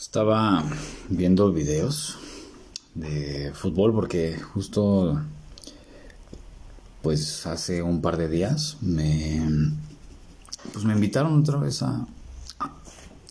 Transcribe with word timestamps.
Estaba 0.00 0.64
viendo 1.10 1.52
videos 1.52 2.16
de 2.94 3.52
fútbol 3.54 3.92
porque 3.92 4.40
justo 4.40 5.20
pues 7.02 7.46
hace 7.46 7.82
un 7.82 8.00
par 8.00 8.16
de 8.16 8.30
días 8.30 8.78
me 8.80 9.42
pues 10.72 10.86
me 10.86 10.94
invitaron 10.94 11.38
otra 11.38 11.58
vez 11.58 11.82
a 11.82 12.06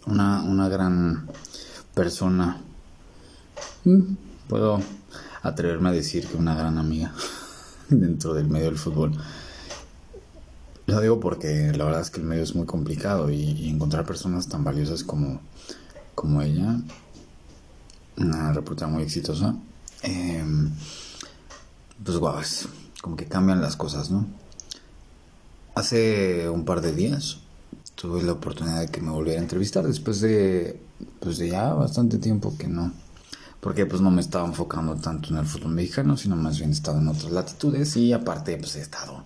una, 0.05 0.43
una 0.43 0.69
gran 0.69 1.27
persona. 1.95 2.61
Mm, 3.85 4.13
puedo 4.47 4.79
atreverme 5.41 5.89
a 5.89 5.93
decir 5.93 6.27
que 6.27 6.37
una 6.37 6.53
gran 6.53 6.77
amiga 6.77 7.11
dentro 7.89 8.35
del 8.35 8.47
medio 8.47 8.67
del 8.67 8.77
fútbol. 8.77 9.13
Lo 10.85 11.01
digo 11.01 11.19
porque 11.19 11.73
la 11.75 11.85
verdad 11.85 12.01
es 12.01 12.11
que 12.11 12.21
el 12.21 12.27
medio 12.27 12.43
es 12.43 12.53
muy 12.53 12.67
complicado 12.67 13.31
y, 13.31 13.41
y 13.41 13.69
encontrar 13.69 14.05
personas 14.05 14.47
tan 14.47 14.63
valiosas 14.63 15.03
como 15.03 15.41
como 16.19 16.41
ella, 16.41 16.81
una 18.17 18.51
reportera 18.51 18.91
muy 18.91 19.03
exitosa, 19.03 19.55
em, 20.03 20.69
pues 22.03 22.17
guau, 22.17 22.41
es 22.41 22.67
como 23.01 23.15
que 23.15 23.25
cambian 23.25 23.61
las 23.61 23.77
cosas, 23.77 24.11
¿no? 24.11 24.25
Hace 25.75 26.49
un 26.49 26.65
par 26.65 26.81
de 26.81 26.91
días 26.91 27.37
tuve 27.95 28.21
la 28.23 28.33
oportunidad 28.33 28.81
de 28.81 28.87
que 28.89 28.99
me 28.99 29.11
volviera 29.11 29.39
a 29.39 29.43
entrevistar 29.43 29.87
después 29.87 30.19
de, 30.19 30.81
pues 31.21 31.37
de 31.37 31.51
ya 31.51 31.73
bastante 31.73 32.17
tiempo 32.17 32.57
que 32.57 32.67
no, 32.67 32.91
porque 33.61 33.85
pues 33.85 34.01
no 34.01 34.11
me 34.11 34.19
estaba 34.19 34.45
enfocando 34.45 34.95
tanto 34.95 35.29
en 35.29 35.37
el 35.37 35.45
fútbol 35.45 35.71
mexicano, 35.71 36.17
sino 36.17 36.35
más 36.35 36.59
bien 36.59 36.71
he 36.71 36.73
en 36.99 37.07
otras 37.07 37.31
latitudes 37.31 37.95
y 37.95 38.11
aparte 38.11 38.57
pues 38.57 38.75
he 38.75 38.81
estado 38.81 39.23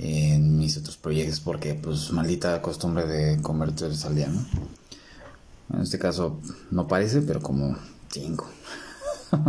en 0.00 0.58
mis 0.58 0.76
otros 0.76 0.96
proyectos 0.96 1.38
porque 1.38 1.74
pues 1.74 2.10
maldita 2.10 2.60
costumbre 2.60 3.06
de 3.06 3.40
comer 3.40 3.72
al 4.04 4.14
día, 4.16 4.26
¿no? 4.26 4.44
En 5.72 5.80
este 5.80 5.98
caso 5.98 6.38
no 6.70 6.86
parece, 6.86 7.22
pero 7.22 7.40
como 7.40 7.76
cinco. 8.10 8.48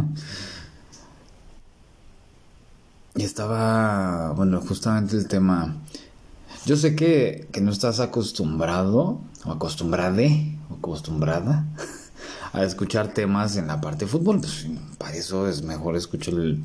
y 3.16 3.24
estaba, 3.24 4.32
bueno, 4.34 4.62
justamente 4.62 5.16
el 5.16 5.28
tema. 5.28 5.76
Yo 6.66 6.76
sé 6.76 6.96
que, 6.96 7.48
que 7.52 7.62
no 7.62 7.72
estás 7.72 8.00
acostumbrado, 8.00 9.20
o 9.46 9.52
acostumbrade, 9.52 10.58
o 10.70 10.76
acostumbrada, 10.76 11.66
a 12.54 12.64
escuchar 12.64 13.14
temas 13.14 13.56
en 13.58 13.68
la 13.68 13.80
parte 13.80 14.06
de 14.06 14.12
fútbol. 14.12 14.40
Pues 14.42 14.68
para 14.98 15.16
eso 15.16 15.48
es 15.48 15.62
mejor 15.62 15.96
escuchar 15.96 16.34
el, 16.34 16.64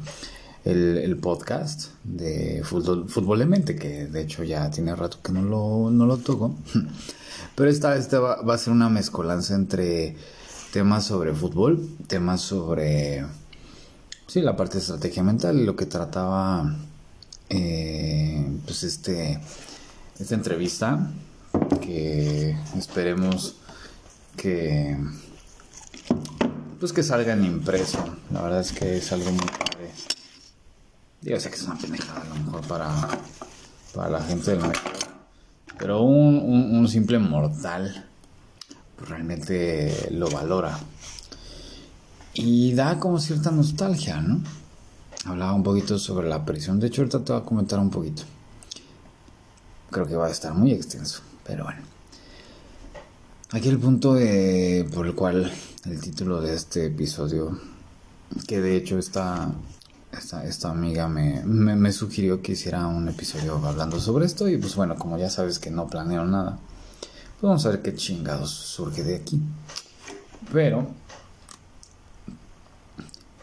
el, 0.65 1.17
podcast 1.19 1.91
de 2.05 2.63
fútbol, 2.65 3.09
fútbol 3.09 3.47
mente, 3.47 3.77
que 3.77 4.07
de 4.07 4.23
hecho 4.23 4.45
ya 4.45 4.71
tiene 4.71 4.95
rato 4.97 5.19
que 5.23 5.33
no 5.33 5.43
lo, 5.43 5.91
no 5.91 6.07
lo 6.07 6.17
toco. 6.19 6.57
Pero 7.55 7.71
esta, 7.71 7.97
esta 7.97 8.21
va, 8.21 8.43
va, 8.43 8.55
a 8.55 8.59
ser 8.59 8.73
una 8.73 8.89
mezcolanza 8.89 9.55
entre 9.55 10.17
temas 10.73 11.05
sobre 11.05 11.35
fútbol, 11.35 11.97
temas 12.07 12.41
sobre, 12.41 13.27
sí, 14.27 14.41
la 14.41 14.57
parte 14.57 14.75
de 14.75 14.81
estrategia 14.81 15.23
mental 15.23 15.61
y 15.61 15.65
lo 15.65 15.77
que 15.77 15.85
trataba, 15.87 16.75
eh, 17.51 18.59
pues 18.65 18.83
este, 18.83 19.39
esta 20.19 20.35
entrevista, 20.35 21.11
que 21.83 22.57
esperemos 22.77 23.57
que, 24.37 24.97
pues 26.81 26.93
que 26.95 27.03
salga 27.03 27.35
en 27.35 27.45
impreso. 27.45 28.03
La 28.33 28.41
verdad 28.41 28.61
es 28.61 28.73
que 28.73 28.97
es 28.97 29.13
algo 29.13 29.31
muy 29.31 29.47
padre. 29.47 29.91
Yo 31.21 31.39
sé 31.39 31.51
que 31.51 31.57
es 31.57 31.63
una 31.63 31.77
pendejada 31.77 32.23
a 32.23 32.25
lo 32.25 32.35
mejor 32.37 32.67
para, 32.67 33.09
para 33.95 34.11
la 34.11 34.23
gente 34.23 34.53
del 34.53 34.61
mercado 34.61 35.02
pero 35.83 36.01
un, 36.01 36.87
simple 36.87 37.19
mortal 37.19 38.07
pues, 38.95 39.11
realmente 39.11 40.11
lo 40.13 40.31
valora. 40.31 40.79
Y 42.35 42.73
da 42.75 43.01
como 43.01 43.19
cierta 43.19 43.51
nostalgia, 43.51 44.21
¿no? 44.21 44.41
Hablaba 45.25 45.55
un 45.55 45.65
poquito 45.65 45.99
sobre 45.99 46.29
la 46.29 46.45
prisión. 46.45 46.79
De 46.79 46.87
hecho, 46.87 47.03
ahorita 47.03 47.25
te 47.25 47.33
voy 47.33 47.43
a 47.43 47.45
comentar 47.45 47.81
un 47.81 47.91
poquito. 47.91 48.23
Creo 49.91 50.07
que 50.07 50.15
va 50.15 50.29
a 50.29 50.31
estar 50.31 50.55
muy 50.55 50.71
extenso, 50.71 51.21
pero 51.45 51.65
bueno. 51.65 51.81
Aquí 53.51 53.69
el 53.69 53.81
punto 53.81 54.11
por 54.95 55.07
el 55.07 55.15
cual 55.17 55.53
el 55.85 56.01
título 56.01 56.41
de 56.41 56.55
este 56.55 56.87
episodio, 56.87 57.59
que 58.47 58.61
de 58.61 58.77
hecho 58.77 58.99
está 58.99 59.53
esta, 60.13 60.45
esta 60.45 60.71
amiga 60.71 61.09
me, 61.09 61.43
me, 61.45 61.93
sugirió 61.93 62.43
que 62.43 62.53
hiciera 62.53 62.87
un 62.87 63.09
episodio 63.09 63.57
hablando 63.67 63.99
sobre 63.99 64.27
esto 64.27 64.49
y 64.49 64.59
pues 64.59 64.77
bueno, 64.77 64.97
como 64.97 65.19
ya 65.19 65.31
sabes 65.31 65.59
que 65.59 65.71
no 65.71 65.87
planeo 65.89 66.25
nada, 66.25 66.59
pues 67.41 67.43
vamos 67.49 67.65
a 67.67 67.71
ver 67.71 67.83
qué 67.83 67.95
chingados 67.95 68.51
surge 68.51 69.03
de 69.03 69.17
aquí. 69.17 69.41
Pero 70.53 70.87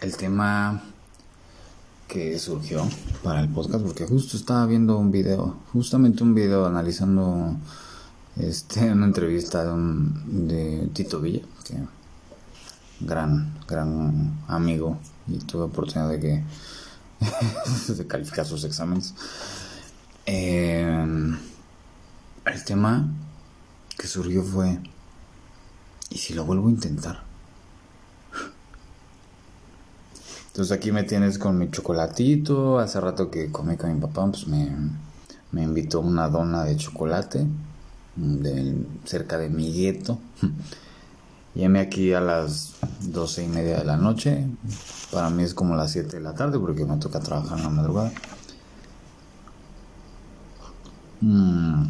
el 0.01 0.15
tema 0.15 0.81
que 2.07 2.39
surgió 2.39 2.87
para 3.23 3.41
el 3.41 3.49
podcast, 3.49 3.83
porque 3.83 4.05
justo 4.05 4.37
estaba 4.37 4.65
viendo 4.65 4.97
un 4.97 5.11
video, 5.11 5.57
justamente 5.73 6.23
un 6.23 6.33
video 6.33 6.65
analizando 6.65 7.55
este, 8.37 8.91
una 8.91 9.05
entrevista 9.05 9.63
de, 9.63 9.71
un, 9.71 10.47
de 10.47 10.89
Tito 10.93 11.19
Villa, 11.19 11.41
que 11.63 11.75
gran, 12.99 13.53
gran 13.67 14.39
amigo 14.47 14.97
y 15.31 15.37
tuve 15.39 15.63
oportunidad 15.63 16.09
de 16.09 16.19
que 16.19 16.43
de 17.93 18.07
calificar 18.07 18.45
sus 18.45 18.63
exámenes. 18.63 19.13
Eh, 20.25 21.35
el 22.45 22.63
tema 22.63 23.07
que 23.97 24.07
surgió 24.07 24.43
fue, 24.43 24.79
¿y 26.09 26.17
si 26.17 26.33
lo 26.33 26.45
vuelvo 26.45 26.67
a 26.67 26.71
intentar? 26.71 27.23
Entonces 30.47 30.75
aquí 30.75 30.91
me 30.91 31.03
tienes 31.03 31.37
con 31.37 31.57
mi 31.57 31.69
chocolatito. 31.69 32.79
Hace 32.79 32.99
rato 32.99 33.29
que 33.29 33.51
comí 33.51 33.77
con 33.77 33.93
mi 33.93 34.01
papá, 34.01 34.27
pues 34.29 34.47
me, 34.47 34.69
me 35.51 35.63
invitó 35.63 35.99
una 36.01 36.27
dona 36.27 36.63
de 36.63 36.75
chocolate 36.75 37.47
cerca 39.05 39.37
de 39.37 39.49
mi 39.49 39.71
gueto. 39.71 40.19
Llegué 41.55 41.79
aquí 41.79 42.13
a 42.13 42.21
las 42.21 42.75
doce 43.01 43.43
y 43.43 43.47
media 43.47 43.79
de 43.79 43.85
la 43.85 43.97
noche. 43.97 44.45
Para 45.11 45.29
mí 45.29 45.43
es 45.43 45.53
como 45.53 45.75
las 45.75 45.91
7 45.91 46.17
de 46.17 46.21
la 46.21 46.33
tarde 46.33 46.59
porque 46.59 46.85
me 46.85 46.97
toca 46.97 47.19
trabajar 47.19 47.57
en 47.57 47.63
la 47.63 47.69
madrugada. 47.69 48.11
Mm, 51.21 51.83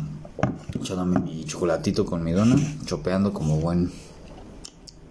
echándome 0.74 1.20
mi 1.20 1.46
chocolatito 1.46 2.06
con 2.06 2.24
mi 2.24 2.32
dona, 2.32 2.56
chopeando 2.86 3.34
como 3.34 3.58
buen 3.58 3.92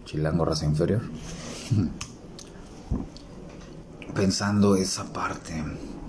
chilango 0.07 0.45
raza 0.45 0.65
inferior. 0.65 1.03
Pensando 4.15 4.77
esa 4.77 5.13
parte. 5.13 5.63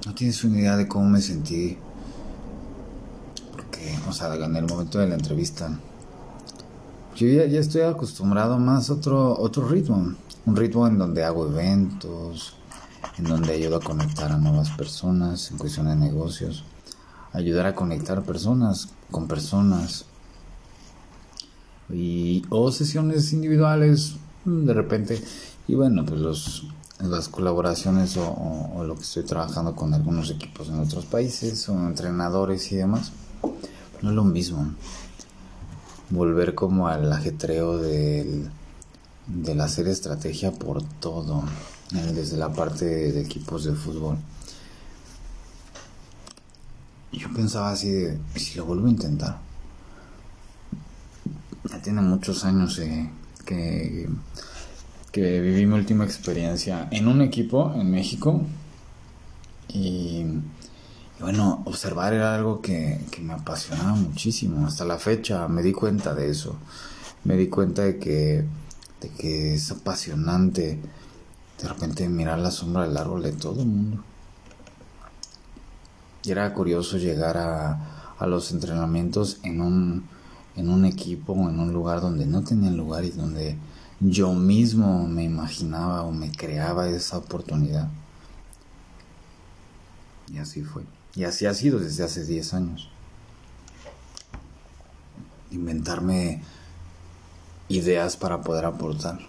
No 0.05 0.15
tienes 0.15 0.41
una 0.45 0.59
idea 0.59 0.77
de 0.77 0.87
cómo 0.87 1.09
me 1.09 1.21
sentí. 1.21 1.77
Porque, 3.51 3.99
o 4.07 4.13
sea, 4.13 4.33
en 4.33 4.55
el 4.55 4.65
momento 4.65 4.99
de 4.99 5.07
la 5.07 5.15
entrevista 5.15 5.77
yo 7.19 7.27
ya, 7.27 7.45
ya, 7.47 7.59
estoy 7.59 7.81
acostumbrado 7.81 8.57
más 8.59 8.89
a 8.89 8.93
otro, 8.93 9.37
otro 9.37 9.67
ritmo, 9.67 10.15
un 10.45 10.55
ritmo 10.55 10.87
en 10.87 10.97
donde 10.97 11.25
hago 11.25 11.47
eventos, 11.47 12.55
en 13.17 13.25
donde 13.25 13.51
ayudo 13.51 13.75
a 13.75 13.81
conectar 13.81 14.31
a 14.31 14.37
nuevas 14.37 14.69
personas 14.69 15.51
en 15.51 15.57
cuestión 15.57 15.87
de 15.87 15.97
negocios, 15.97 16.63
ayudar 17.33 17.65
a 17.65 17.75
conectar 17.75 18.23
personas 18.23 18.87
con 19.11 19.27
personas. 19.27 20.05
Y 21.89 22.45
o 22.49 22.71
sesiones 22.71 23.33
individuales 23.33 24.15
mm, 24.45 24.65
de 24.65 24.73
repente 24.73 25.21
y 25.67 25.75
bueno 25.75 26.05
pues 26.05 26.21
los 26.21 26.67
las 26.99 27.27
colaboraciones 27.27 28.15
o, 28.15 28.29
o, 28.29 28.79
o 28.79 28.83
lo 28.83 28.95
que 28.95 29.01
estoy 29.01 29.23
trabajando 29.23 29.75
con 29.75 29.93
algunos 29.93 30.29
equipos 30.29 30.69
en 30.69 30.79
otros 30.79 31.05
países 31.05 31.67
o 31.67 31.73
entrenadores 31.73 32.71
y 32.71 32.75
demás 32.75 33.11
no 34.01 34.09
es 34.09 34.15
lo 34.15 34.23
mismo 34.23 34.67
volver 36.09 36.55
como 36.55 36.87
al 36.87 37.11
ajetreo 37.11 37.77
del, 37.77 38.49
del 39.27 39.61
hacer 39.61 39.87
estrategia 39.87 40.51
por 40.51 40.83
todo, 40.83 41.43
desde 41.91 42.37
la 42.37 42.51
parte 42.51 42.85
de 42.85 43.21
equipos 43.21 43.63
de 43.63 43.73
fútbol. 43.73 44.17
Yo 47.11 47.31
pensaba 47.33 47.71
así 47.71 47.89
de, 47.89 48.19
si 48.35 48.55
lo 48.57 48.65
vuelvo 48.65 48.87
a 48.87 48.91
intentar? 48.91 49.39
Ya 51.69 51.81
tiene 51.81 52.01
muchos 52.01 52.45
años 52.45 52.77
eh, 52.79 53.09
que, 53.45 54.07
que 55.11 55.41
viví 55.41 55.65
mi 55.65 55.73
última 55.73 56.05
experiencia 56.05 56.87
en 56.91 57.07
un 57.07 57.21
equipo 57.21 57.73
en 57.75 57.91
México 57.91 58.41
y 59.67 60.23
y 61.19 61.21
bueno, 61.21 61.61
observar 61.65 62.13
era 62.13 62.33
algo 62.33 62.61
que, 62.61 63.05
que, 63.11 63.21
me 63.21 63.33
apasionaba 63.33 63.93
muchísimo. 63.93 64.65
Hasta 64.65 64.85
la 64.85 64.97
fecha 64.97 65.47
me 65.49 65.61
di 65.61 65.73
cuenta 65.73 66.15
de 66.15 66.29
eso. 66.29 66.55
Me 67.25 67.35
di 67.35 67.49
cuenta 67.49 67.83
de 67.83 67.99
que, 67.99 68.45
de 69.01 69.09
que 69.09 69.55
es 69.55 69.69
apasionante 69.71 70.79
de 71.61 71.67
repente 71.67 72.07
mirar 72.07 72.39
la 72.39 72.51
sombra 72.51 72.87
del 72.87 72.95
árbol 72.95 73.23
de 73.23 73.33
todo 73.33 73.61
el 73.61 73.67
mundo. 73.67 74.03
Y 76.23 76.31
era 76.31 76.53
curioso 76.53 76.97
llegar 76.97 77.37
a, 77.37 78.13
a 78.17 78.27
los 78.27 78.51
entrenamientos 78.51 79.39
en 79.43 79.59
un, 79.59 80.05
en 80.55 80.69
un 80.69 80.85
equipo 80.85 81.33
o 81.33 81.49
en 81.49 81.59
un 81.59 81.73
lugar 81.73 81.99
donde 81.99 82.25
no 82.25 82.43
tenían 82.43 82.77
lugar 82.77 83.03
y 83.03 83.11
donde 83.11 83.57
yo 83.99 84.33
mismo 84.33 85.05
me 85.05 85.25
imaginaba 85.25 86.03
o 86.03 86.13
me 86.13 86.31
creaba 86.31 86.87
esa 86.87 87.17
oportunidad. 87.17 87.89
Y 90.31 90.37
así 90.37 90.61
fue. 90.61 90.83
Y 91.15 91.23
así 91.23 91.45
ha 91.45 91.53
sido 91.53 91.79
desde 91.79 92.03
hace 92.03 92.25
10 92.25 92.53
años. 92.53 92.89
Inventarme 95.51 96.41
ideas 97.69 98.17
para 98.17 98.41
poder 98.41 98.65
aportar. 98.65 99.19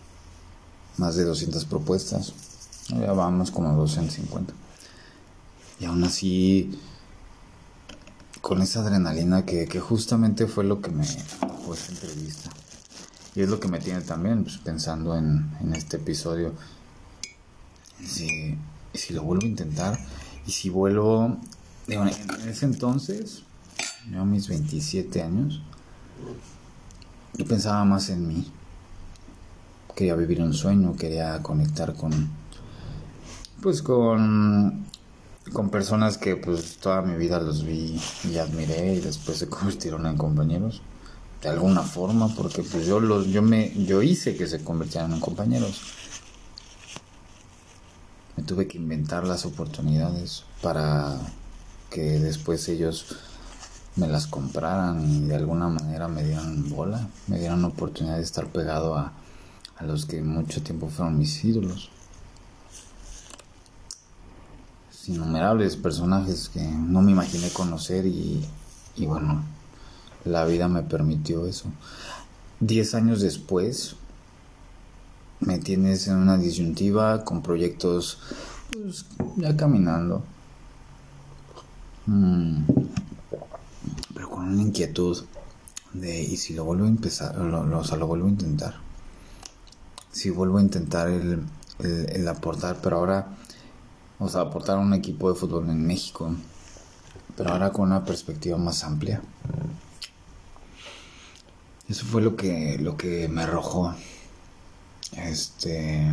Más 0.96 1.16
de 1.16 1.24
200 1.24 1.64
propuestas. 1.64 2.32
Ya 2.88 3.12
vamos 3.12 3.50
como 3.50 3.68
a 3.68 3.72
250. 3.72 4.52
Y 5.78 5.86
aún 5.86 6.04
así, 6.04 6.78
con 8.42 8.60
esa 8.60 8.80
adrenalina 8.80 9.46
que, 9.46 9.66
justamente 9.80 10.46
fue 10.46 10.64
lo 10.64 10.82
que 10.82 10.90
me 10.90 11.04
fue 11.04 11.76
esta 11.76 11.92
entrevista. 11.92 12.50
Y 13.34 13.42
es 13.42 13.48
lo 13.48 13.60
que 13.60 13.68
me 13.68 13.78
tiene 13.78 14.00
también 14.02 14.42
pues, 14.42 14.58
pensando 14.58 15.16
en, 15.16 15.50
este 15.74 15.96
episodio. 15.96 16.52
Si, 18.04 18.58
si 18.92 19.14
lo 19.14 19.22
vuelvo 19.22 19.44
a 19.46 19.48
intentar, 19.48 19.98
y 20.46 20.50
si 20.50 20.68
vuelvo, 20.68 21.38
en 21.94 22.48
ese 22.48 22.66
entonces, 22.66 23.42
yo 24.10 24.24
mis 24.24 24.48
27 24.48 25.22
años, 25.22 25.62
yo 27.34 27.44
pensaba 27.46 27.84
más 27.84 28.10
en 28.10 28.28
mí. 28.28 28.50
Quería 29.94 30.14
vivir 30.14 30.40
un 30.40 30.54
sueño, 30.54 30.96
quería 30.96 31.42
conectar 31.42 31.94
con, 31.94 32.30
pues 33.60 33.82
con, 33.82 34.86
con 35.52 35.70
personas 35.70 36.16
que 36.16 36.36
pues 36.36 36.76
toda 36.76 37.02
mi 37.02 37.16
vida 37.16 37.40
los 37.40 37.64
vi 37.64 38.00
y 38.24 38.38
admiré 38.38 38.94
y 38.94 39.00
después 39.00 39.38
se 39.38 39.48
convirtieron 39.48 40.06
en 40.06 40.16
compañeros 40.16 40.82
de 41.42 41.48
alguna 41.48 41.82
forma 41.82 42.28
porque 42.34 42.62
pues 42.62 42.86
yo 42.86 43.00
los 43.00 43.28
yo 43.28 43.40
me 43.40 43.72
yo 43.86 44.02
hice 44.02 44.36
que 44.36 44.46
se 44.46 44.62
convirtieran 44.62 45.14
en 45.14 45.20
compañeros 45.20 45.80
me 48.36 48.42
tuve 48.42 48.68
que 48.68 48.76
inventar 48.76 49.26
las 49.26 49.46
oportunidades 49.46 50.44
para 50.60 51.18
que 51.90 52.18
después 52.20 52.68
ellos 52.68 53.16
me 53.96 54.06
las 54.06 54.26
compraran 54.26 55.08
y 55.10 55.20
de 55.26 55.34
alguna 55.34 55.68
manera 55.68 56.08
me 56.08 56.22
dieran 56.22 56.68
bola, 56.70 57.08
me 57.26 57.38
dieran 57.38 57.64
oportunidad 57.64 58.16
de 58.16 58.22
estar 58.22 58.46
pegado 58.46 58.96
a, 58.96 59.12
a 59.76 59.84
los 59.84 60.06
que 60.06 60.22
mucho 60.22 60.62
tiempo 60.62 60.88
fueron 60.88 61.18
mis 61.18 61.44
ídolos. 61.44 61.90
Innumerables 65.06 65.74
personajes 65.76 66.48
que 66.50 66.62
no 66.62 67.02
me 67.02 67.10
imaginé 67.10 67.50
conocer 67.50 68.06
y, 68.06 68.46
y 68.94 69.06
bueno, 69.06 69.42
la 70.24 70.44
vida 70.44 70.68
me 70.68 70.82
permitió 70.82 71.46
eso. 71.46 71.64
Diez 72.60 72.94
años 72.94 73.20
después, 73.20 73.96
me 75.40 75.58
tienes 75.58 76.06
en 76.06 76.16
una 76.16 76.36
disyuntiva 76.36 77.24
con 77.24 77.42
proyectos 77.42 78.18
pues, 78.72 79.06
ya 79.36 79.56
caminando. 79.56 80.22
Mm, 82.06 82.64
pero 84.14 84.30
con 84.30 84.48
una 84.48 84.62
inquietud 84.62 85.24
de 85.92 86.22
y 86.22 86.36
si 86.36 86.54
lo 86.54 86.64
vuelvo 86.64 86.84
a 86.84 86.88
empezar, 86.88 87.36
lo, 87.36 87.78
o 87.78 87.84
sea, 87.84 87.96
lo 87.96 88.06
vuelvo 88.06 88.26
a 88.26 88.30
intentar. 88.30 88.74
Si 90.12 90.30
vuelvo 90.30 90.58
a 90.58 90.62
intentar 90.62 91.08
el, 91.08 91.44
el, 91.78 92.28
aportar, 92.28 92.78
pero 92.82 92.96
ahora, 92.96 93.36
o 94.18 94.28
sea, 94.28 94.42
aportar 94.42 94.78
un 94.78 94.92
equipo 94.94 95.32
de 95.32 95.38
fútbol 95.38 95.68
en 95.70 95.86
México, 95.86 96.34
pero 97.36 97.50
ahora 97.50 97.70
con 97.72 97.86
una 97.86 98.04
perspectiva 98.04 98.58
más 98.58 98.84
amplia. 98.84 99.22
Eso 101.88 102.04
fue 102.06 102.22
lo 102.22 102.36
que, 102.36 102.78
lo 102.78 102.96
que 102.96 103.28
me 103.28 103.42
arrojó 103.42 103.94
este, 105.12 106.08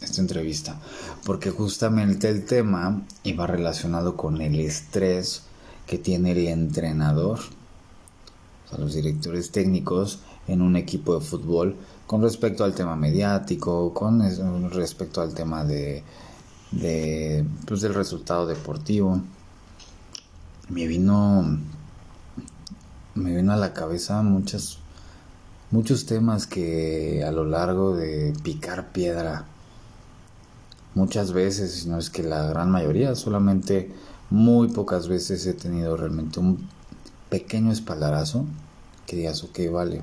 esta 0.00 0.20
entrevista, 0.20 0.80
porque 1.24 1.50
justamente 1.50 2.28
el 2.28 2.44
tema 2.44 3.02
iba 3.24 3.46
relacionado 3.46 4.16
con 4.16 4.40
el 4.40 4.60
estrés 4.60 5.42
que 5.86 5.98
tiene 5.98 6.32
el 6.32 6.46
entrenador, 6.48 7.38
o 7.38 8.68
sea, 8.68 8.78
los 8.78 8.94
directores 8.94 9.50
técnicos 9.50 10.20
en 10.46 10.62
un 10.62 10.76
equipo 10.76 11.18
de 11.18 11.24
fútbol 11.24 11.76
con 12.06 12.22
respecto 12.22 12.64
al 12.64 12.74
tema 12.74 12.96
mediático, 12.96 13.92
con 13.92 14.70
respecto 14.70 15.20
al 15.20 15.34
tema 15.34 15.64
de, 15.64 16.02
pues, 17.66 17.80
del 17.80 17.94
resultado 17.94 18.46
deportivo. 18.46 19.20
Me 20.68 20.86
vino 20.86 21.58
me 23.14 23.34
vino 23.34 23.52
a 23.52 23.56
la 23.56 23.74
cabeza 23.74 24.22
muchas 24.22 24.78
muchos 25.70 26.06
temas 26.06 26.46
que 26.46 27.24
a 27.24 27.32
lo 27.32 27.44
largo 27.44 27.96
de 27.96 28.32
picar 28.42 28.92
piedra, 28.92 29.46
muchas 30.98 31.32
veces, 31.32 31.86
no 31.86 31.96
es 31.98 32.10
que 32.10 32.24
la 32.24 32.42
gran 32.48 32.70
mayoría, 32.72 33.14
solamente 33.14 33.90
muy 34.30 34.66
pocas 34.68 35.06
veces 35.06 35.46
he 35.46 35.54
tenido 35.54 35.96
realmente 35.96 36.40
un 36.40 36.68
pequeño 37.30 37.70
espaldarazo 37.70 38.44
que 39.06 39.16
digas, 39.16 39.44
ok, 39.44 39.60
vale, 39.70 40.02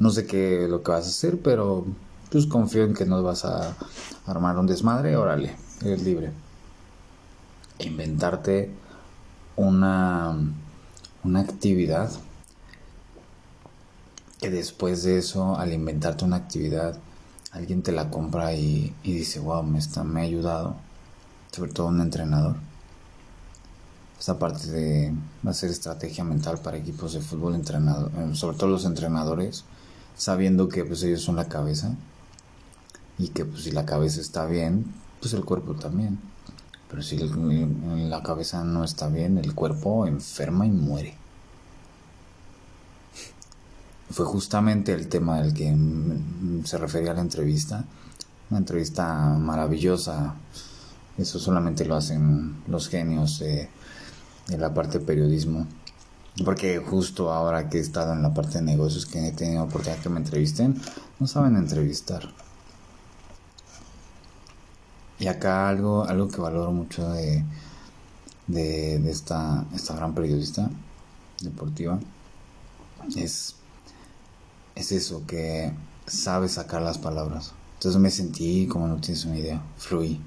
no 0.00 0.10
sé 0.10 0.26
qué 0.26 0.66
lo 0.68 0.82
que 0.82 0.90
vas 0.90 1.06
a 1.06 1.10
hacer, 1.10 1.40
pero 1.40 1.86
pues 2.28 2.46
confío 2.46 2.82
en 2.82 2.94
que 2.94 3.06
no 3.06 3.22
vas 3.22 3.44
a 3.44 3.76
armar 4.26 4.58
un 4.58 4.66
desmadre, 4.66 5.16
órale, 5.16 5.54
eres 5.82 6.02
libre. 6.02 6.32
Inventarte 7.78 8.70
una, 9.54 10.36
una 11.22 11.40
actividad 11.40 12.10
que 14.40 14.50
después 14.50 15.04
de 15.04 15.18
eso, 15.18 15.56
al 15.56 15.72
inventarte 15.72 16.24
una 16.24 16.36
actividad, 16.36 16.98
alguien 17.54 17.82
te 17.82 17.92
la 17.92 18.10
compra 18.10 18.52
y, 18.52 18.94
dice, 19.04 19.38
wow, 19.38 19.62
me, 19.62 19.78
está, 19.78 20.02
me 20.04 20.20
ha 20.20 20.24
ayudado, 20.24 20.76
sobre 21.52 21.72
todo 21.72 21.86
un 21.86 22.00
entrenador. 22.00 22.56
Esta 24.18 24.38
parte 24.38 24.70
de 24.70 25.14
hacer 25.46 25.70
estrategia 25.70 26.24
mental 26.24 26.58
para 26.58 26.76
equipos 26.76 27.12
de 27.12 27.20
fútbol, 27.20 27.54
entrenado, 27.54 28.10
eh, 28.16 28.34
sobre 28.34 28.56
todo 28.56 28.70
los 28.70 28.84
entrenadores, 28.84 29.64
sabiendo 30.16 30.68
que 30.68 30.84
pues 30.84 31.02
ellos 31.04 31.22
son 31.22 31.36
la 31.36 31.48
cabeza 31.48 31.94
y 33.18 33.28
que 33.28 33.44
pues 33.44 33.62
si 33.62 33.70
la 33.70 33.86
cabeza 33.86 34.20
está 34.20 34.46
bien, 34.46 34.92
pues 35.20 35.32
el 35.34 35.44
cuerpo 35.44 35.74
también. 35.74 36.18
Pero 36.90 37.02
si 37.02 37.18
la 37.18 38.22
cabeza 38.22 38.64
no 38.64 38.84
está 38.84 39.08
bien, 39.08 39.38
el 39.38 39.54
cuerpo 39.54 40.06
enferma 40.06 40.66
y 40.66 40.70
muere 40.70 41.23
fue 44.10 44.26
justamente 44.26 44.92
el 44.92 45.08
tema 45.08 45.40
del 45.40 45.54
que 45.54 45.74
se 46.64 46.78
refería 46.78 47.14
la 47.14 47.20
entrevista. 47.20 47.84
Una 48.50 48.58
entrevista 48.58 49.28
maravillosa. 49.38 50.34
Eso 51.16 51.38
solamente 51.38 51.84
lo 51.84 51.96
hacen 51.96 52.62
los 52.68 52.88
genios 52.88 53.38
de, 53.38 53.68
la 54.56 54.74
parte 54.74 54.98
de 54.98 55.04
periodismo. 55.04 55.66
Porque 56.44 56.78
justo 56.78 57.32
ahora 57.32 57.68
que 57.68 57.78
he 57.78 57.80
estado 57.80 58.12
en 58.12 58.22
la 58.22 58.34
parte 58.34 58.58
de 58.58 58.62
negocios, 58.62 59.06
que 59.06 59.28
he 59.28 59.32
tenido 59.32 59.62
oportunidad 59.62 60.02
que 60.02 60.08
me 60.08 60.18
entrevisten, 60.18 60.80
no 61.20 61.26
saben 61.26 61.56
entrevistar. 61.56 62.28
Y 65.18 65.28
acá 65.28 65.68
algo, 65.68 66.04
algo 66.04 66.28
que 66.28 66.40
valoro 66.40 66.72
mucho 66.72 67.08
de, 67.10 67.44
de, 68.48 68.98
de 68.98 69.10
esta, 69.10 69.64
esta 69.72 69.94
gran 69.94 70.12
periodista 70.12 70.68
deportiva 71.40 72.00
es 73.16 73.54
es 74.74 74.92
eso, 74.92 75.26
que 75.26 75.72
sabe 76.06 76.48
sacar 76.48 76.82
las 76.82 76.98
palabras. 76.98 77.52
Entonces 77.74 78.00
me 78.00 78.10
sentí 78.10 78.66
como 78.66 78.88
no 78.88 78.96
tienes 78.96 79.24
una 79.24 79.38
idea, 79.38 79.62
fluí. 79.76 80.20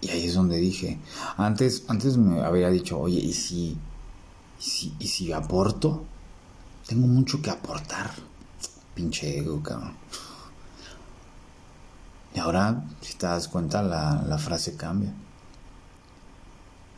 Y 0.00 0.10
ahí 0.10 0.26
es 0.26 0.34
donde 0.34 0.58
dije, 0.58 0.98
antes, 1.36 1.84
antes 1.88 2.16
me 2.16 2.42
había 2.42 2.70
dicho, 2.70 2.98
oye, 2.98 3.18
¿y 3.18 3.32
si, 3.32 3.76
y 4.58 4.62
si, 4.62 4.94
y 4.98 5.08
si 5.08 5.32
aporto? 5.32 6.04
Tengo 6.86 7.06
mucho 7.06 7.42
que 7.42 7.50
aportar. 7.50 8.10
Pinche 8.94 9.38
ego, 9.38 9.62
cabrón. 9.62 9.94
Y 12.34 12.38
ahora, 12.40 12.84
si 13.00 13.14
te 13.14 13.26
das 13.26 13.48
cuenta, 13.48 13.82
la, 13.82 14.22
la 14.26 14.38
frase 14.38 14.76
cambia. 14.76 15.12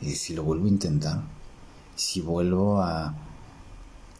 Y 0.00 0.14
si 0.14 0.34
lo 0.34 0.42
vuelvo 0.44 0.66
a 0.66 0.68
intentar, 0.68 1.22
si 1.94 2.20
vuelvo 2.20 2.80
a, 2.82 3.14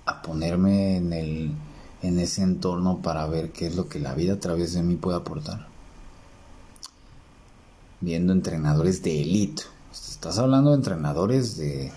a 0.07 0.23
ponerme 0.23 0.97
en 0.97 1.13
el, 1.13 1.55
en 2.03 2.19
ese 2.19 2.43
entorno 2.43 3.03
para 3.03 3.27
ver 3.27 3.53
qué 3.53 3.67
es 3.67 3.77
lo 3.77 3.89
que 3.89 3.99
la 3.99 4.15
vida 4.15 4.35
a 4.35 4.41
través 4.41 4.73
de 4.73 4.83
mí 4.83 4.97
puede 4.97 5.19
aportar. 5.19 5.69
Viendo 8.01 8.33
entrenadores 8.33 9.03
de 9.03 9.21
élite. 9.21 9.65
Estás 9.93 10.39
hablando 10.39 10.71
de 10.71 10.77
entrenadores 10.77 11.57
de 11.57 11.93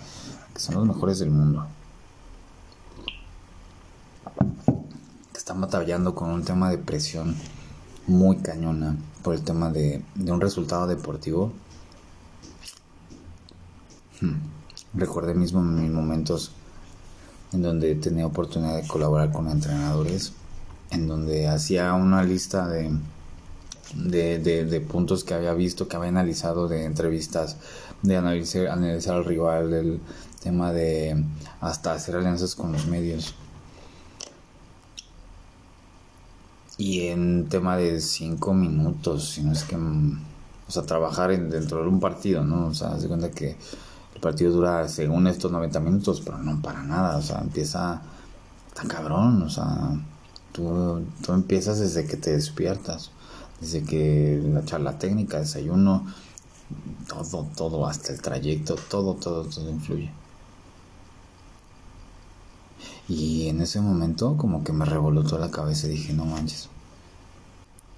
que 0.52 0.60
son 0.60 0.74
los 0.76 0.86
mejores 0.86 1.18
del 1.18 1.30
mundo. 1.30 1.66
Que 5.32 5.38
están 5.38 5.60
batallando 5.60 6.14
con 6.14 6.30
un 6.30 6.44
tema 6.44 6.70
de 6.70 6.78
presión 6.78 7.34
muy 8.06 8.36
cañona 8.38 8.96
por 9.22 9.34
el 9.34 9.42
tema 9.42 9.70
de, 9.70 10.04
de 10.14 10.32
un 10.32 10.40
resultado 10.40 10.86
deportivo. 10.86 11.52
Hmm. 14.20 14.34
Recordé 14.92 15.34
mismo 15.34 15.62
mis 15.62 15.90
momentos 15.90 16.52
en 17.54 17.62
donde 17.62 17.94
tenido 17.94 18.28
oportunidad 18.28 18.76
de 18.76 18.86
colaborar 18.86 19.32
con 19.32 19.48
entrenadores 19.48 20.32
en 20.90 21.08
donde 21.08 21.48
hacía 21.48 21.92
una 21.94 22.22
lista 22.22 22.68
de, 22.68 22.90
de, 23.94 24.38
de, 24.38 24.80
puntos 24.80 25.24
que 25.24 25.34
había 25.34 25.54
visto, 25.54 25.88
que 25.88 25.96
había 25.96 26.08
analizado 26.08 26.68
de 26.68 26.84
entrevistas, 26.84 27.56
de 28.02 28.16
analizar, 28.16 28.68
analizar 28.68 29.16
al 29.16 29.24
rival, 29.24 29.70
del 29.70 30.00
tema 30.42 30.72
de 30.72 31.24
hasta 31.60 31.92
hacer 31.92 32.16
alianzas 32.16 32.54
con 32.54 32.72
los 32.72 32.86
medios. 32.86 33.34
Y 36.76 37.06
en 37.06 37.48
tema 37.48 37.76
de 37.76 38.00
cinco 38.00 38.52
minutos, 38.52 39.30
si 39.30 39.48
es 39.48 39.62
que, 39.64 39.76
o 39.76 40.70
sea, 40.70 40.82
trabajar 40.82 41.30
en, 41.30 41.50
dentro 41.50 41.82
de 41.82 41.88
un 41.88 42.00
partido, 42.00 42.44
¿no? 42.44 42.66
O 42.66 42.74
sea, 42.74 42.98
se 42.98 43.06
cuenta 43.06 43.30
que 43.30 43.56
partido 44.24 44.52
dura 44.52 44.88
según 44.88 45.26
estos 45.26 45.52
90 45.52 45.80
minutos, 45.80 46.22
pero 46.24 46.38
no 46.38 46.62
para 46.62 46.82
nada, 46.82 47.18
o 47.18 47.22
sea, 47.22 47.40
empieza 47.40 48.00
tan 48.72 48.88
cabrón, 48.88 49.42
o 49.42 49.50
sea, 49.50 49.66
tú, 50.50 51.04
tú 51.22 51.32
empiezas 51.34 51.78
desde 51.78 52.06
que 52.06 52.16
te 52.16 52.32
despiertas, 52.32 53.10
desde 53.60 53.84
que 53.84 54.42
la 54.42 54.64
charla 54.64 54.98
técnica, 54.98 55.40
desayuno, 55.40 56.06
todo, 57.06 57.46
todo, 57.54 57.86
hasta 57.86 58.14
el 58.14 58.22
trayecto, 58.22 58.76
todo, 58.76 59.14
todo, 59.14 59.44
todo 59.44 59.68
influye. 59.68 60.10
Y 63.06 63.48
en 63.48 63.60
ese 63.60 63.82
momento 63.82 64.38
como 64.38 64.64
que 64.64 64.72
me 64.72 64.86
revolotó 64.86 65.38
la 65.38 65.50
cabeza 65.50 65.86
y 65.86 65.90
dije, 65.90 66.14
no 66.14 66.24
manches, 66.24 66.70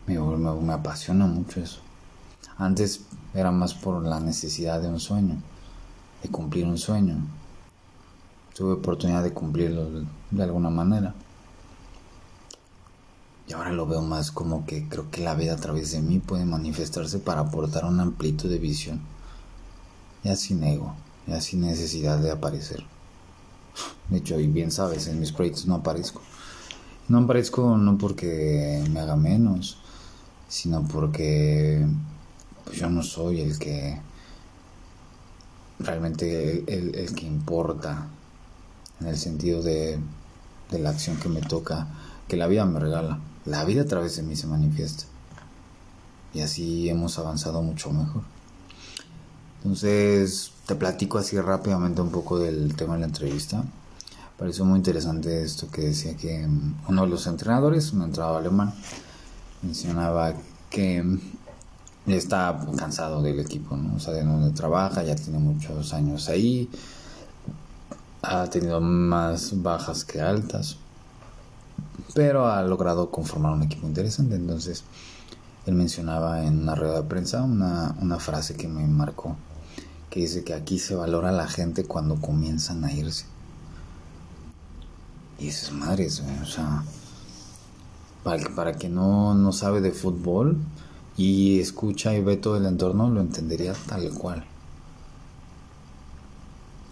me, 0.09 0.18
me, 0.18 0.52
me 0.54 0.73
apasiona 0.73 1.26
mucho 1.26 1.61
eso. 1.61 1.78
Antes 2.59 3.02
era 3.33 3.52
más 3.52 3.75
por 3.75 4.04
la 4.04 4.18
necesidad 4.18 4.80
de 4.83 4.88
un 4.88 4.99
sueño, 4.99 5.37
de 6.23 6.28
cumplir 6.28 6.66
un 6.66 6.78
sueño. 6.78 7.16
Tuve 8.54 8.73
oportunidad 8.73 9.23
de 9.23 9.32
cumplirlo 9.32 10.04
de 10.30 10.42
alguna 10.42 10.70
manera. 10.70 11.14
Y 13.49 13.52
ahora 13.52 13.73
lo 13.73 13.87
veo 13.87 14.02
más 14.02 14.32
como 14.32 14.66
que 14.66 14.88
creo 14.88 15.11
que 15.11 15.23
la 15.23 15.35
vida 15.35 15.52
a 15.52 15.56
través 15.56 15.92
de 15.92 16.00
mí 16.00 16.18
puede 16.18 16.44
manifestarse 16.44 17.18
para 17.18 17.42
aportar 17.42 17.85
un 17.85 18.00
amplitud 18.00 18.50
de 18.50 18.58
visión. 18.58 19.00
Ya 20.25 20.35
sin 20.35 20.64
ego, 20.64 20.94
ya 21.26 21.40
sin 21.40 21.61
necesidad 21.61 22.18
de 22.18 22.32
aparecer. 22.32 22.85
De 24.08 24.18
hecho, 24.18 24.40
y 24.40 24.46
bien 24.46 24.73
sabes, 24.73 25.06
en 25.06 25.20
mis 25.20 25.32
proyectos 25.32 25.66
no 25.66 25.76
aparezco. 25.76 26.20
No 27.08 27.18
aparezco 27.18 27.76
no 27.76 27.99
porque 27.99 28.85
me 28.90 29.00
haga 29.00 29.16
menos, 29.16 29.78
sino 30.49 30.82
porque 30.82 31.87
pues, 32.64 32.78
yo 32.78 32.90
no 32.90 33.02
soy 33.02 33.40
el 33.40 33.58
que 33.58 34.00
realmente 35.78 36.64
el, 36.66 36.95
el, 36.95 37.14
que 37.14 37.26
importa 37.26 38.09
en 39.00 39.06
el 39.06 39.16
sentido 39.16 39.62
de, 39.62 39.99
de 40.71 40.78
la 40.78 40.90
acción 40.90 41.16
que 41.18 41.28
me 41.28 41.40
toca, 41.40 41.87
que 42.28 42.37
la 42.37 42.47
vida 42.47 42.64
me 42.64 42.80
regala. 42.80 43.21
La 43.45 43.64
vida 43.64 43.83
a 43.83 43.87
través 43.87 44.16
de 44.16 44.23
mí 44.23 44.37
se 44.37 44.47
manifiesta. 44.47 45.04
Y 46.35 46.40
así 46.40 46.88
hemos 46.88 47.18
avanzado 47.18 47.62
mucho 47.62 47.90
mejor. 47.92 48.23
Entonces, 49.62 50.52
te 50.66 50.75
platico 50.75 51.18
así 51.18 51.40
rápidamente 51.40 52.00
un 52.00 52.11
poco 52.11 52.38
del 52.38 52.75
tema 52.75 52.95
de 52.95 53.00
la 53.00 53.06
entrevista. 53.06 53.64
Pareció 54.38 54.64
muy 54.64 54.76
interesante 54.76 55.42
esto 55.42 55.71
que 55.71 55.83
decía 55.83 56.16
que 56.16 56.47
mm, 56.47 56.83
uno 56.88 57.02
de 57.02 57.09
los 57.09 57.26
entrenadores, 57.26 57.92
un 57.92 58.02
entrenador 58.02 58.40
alemán, 58.42 58.75
mencionaba 59.62 60.35
que 60.68 61.02
mm, 61.02 61.21
está 62.15 62.59
cansado 62.77 63.21
del 63.23 63.41
equipo, 63.41 63.77
¿no? 63.77 63.97
O 63.97 63.99
sea, 63.99 64.13
de 64.13 64.23
donde 64.23 64.53
trabaja, 64.53 65.03
ya 65.03 65.17
tiene 65.17 65.39
muchos 65.39 65.93
años 65.93 66.29
ahí, 66.29 66.71
ha 68.23 68.47
tenido 68.49 68.81
más 68.81 69.61
bajas 69.63 70.05
que 70.05 70.21
altas, 70.21 70.77
pero 72.15 72.47
ha 72.47 72.63
logrado 72.63 73.11
conformar 73.11 73.53
un 73.53 73.65
equipo 73.65 73.87
interesante. 73.87 74.37
Entonces, 74.37 74.85
él 75.67 75.75
mencionaba 75.75 76.45
en 76.45 76.63
una 76.63 76.75
rueda 76.77 77.03
de 77.03 77.09
prensa 77.09 77.43
una, 77.43 77.97
una 78.01 78.19
frase 78.21 78.55
que 78.55 78.69
me 78.69 78.87
marcó, 78.87 79.37
que 80.09 80.21
dice 80.21 80.45
que 80.45 80.55
aquí 80.55 80.79
se 80.79 80.95
valora 80.95 81.31
a 81.31 81.33
la 81.33 81.49
gente 81.49 81.85
cuando 81.85 82.21
comienzan 82.21 82.85
a 82.85 82.93
irse. 82.93 83.27
Y 85.39 85.49
esas 85.49 85.73
madres, 85.73 86.23
o 86.43 86.47
sea, 86.47 86.83
para, 88.23 88.55
para 88.55 88.73
quien 88.75 88.95
no, 88.95 89.35
no 89.35 89.53
sabe 89.53 89.81
de 89.81 89.93
fútbol 89.93 90.59
y 91.16 91.61
escucha 91.61 92.14
y 92.14 92.23
ve 92.23 92.37
todo 92.37 92.56
el 92.56 92.66
entorno, 92.66 93.08
lo 93.11 93.20
entendería 93.20 93.75
tal 93.87 94.12
cual. 94.12 94.44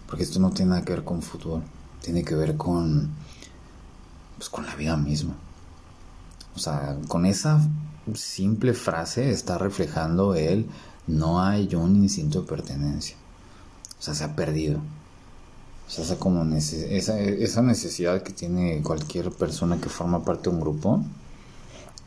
Porque 0.07 0.23
esto 0.23 0.39
no 0.39 0.51
tiene 0.51 0.71
nada 0.71 0.85
que 0.85 0.93
ver 0.93 1.03
con 1.03 1.21
fútbol, 1.21 1.63
tiene 2.01 2.23
que 2.23 2.35
ver 2.35 2.57
con, 2.57 3.09
pues, 4.37 4.49
con 4.49 4.65
la 4.65 4.75
vida 4.75 4.97
misma. 4.97 5.35
O 6.55 6.59
sea, 6.59 6.97
con 7.07 7.25
esa 7.25 7.59
simple 8.13 8.73
frase 8.73 9.31
está 9.31 9.57
reflejando 9.57 10.35
el 10.35 10.67
no 11.07 11.41
hay 11.41 11.73
un 11.75 11.95
instinto 11.95 12.41
de 12.41 12.47
pertenencia. 12.47 13.15
O 13.99 14.01
sea, 14.01 14.13
se 14.13 14.23
ha 14.23 14.35
perdido. 14.35 14.79
O 15.87 15.89
sea, 15.89 16.03
esa, 16.03 16.17
como 16.17 16.43
esa, 16.55 17.19
esa 17.19 17.61
necesidad 17.61 18.23
que 18.23 18.33
tiene 18.33 18.81
cualquier 18.81 19.31
persona 19.31 19.79
que 19.79 19.89
forma 19.89 20.23
parte 20.23 20.49
de 20.49 20.55
un 20.55 20.61
grupo 20.61 21.03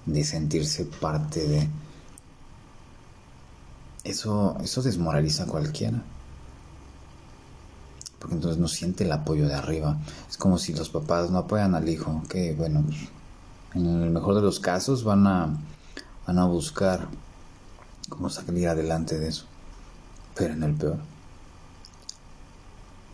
de 0.07 0.25
sentirse 0.25 0.85
parte 0.85 1.47
de... 1.47 1.69
Eso, 4.09 4.57
eso 4.63 4.81
desmoraliza 4.81 5.45
a 5.45 5.47
cualquiera. 5.47 6.03
Porque 8.19 8.35
entonces 8.35 8.59
no 8.59 8.67
siente 8.67 9.05
el 9.05 9.13
apoyo 9.13 9.47
de 9.47 9.55
arriba. 9.55 9.99
Es 10.29 10.39
como 10.39 10.57
si 10.57 10.73
los 10.73 10.89
papás 10.89 11.31
no 11.31 11.39
apoyan 11.39 11.75
al 11.75 11.89
hijo. 11.89 12.23
Que 12.29 12.55
bueno, 12.55 12.85
en 13.75 14.03
el 14.03 14.11
mejor 14.11 14.35
de 14.35 14.41
los 14.41 14.61
casos 14.61 15.05
van 15.05 15.27
a, 15.27 15.59
van 16.27 16.39
a 16.39 16.47
buscar 16.47 17.09
cómo 18.09 18.31
salir 18.31 18.69
adelante 18.69 19.19
de 19.19 19.29
eso. 19.29 19.45
Pero 20.35 20.55
en 20.55 20.63
el 20.63 20.75
peor 20.75 20.99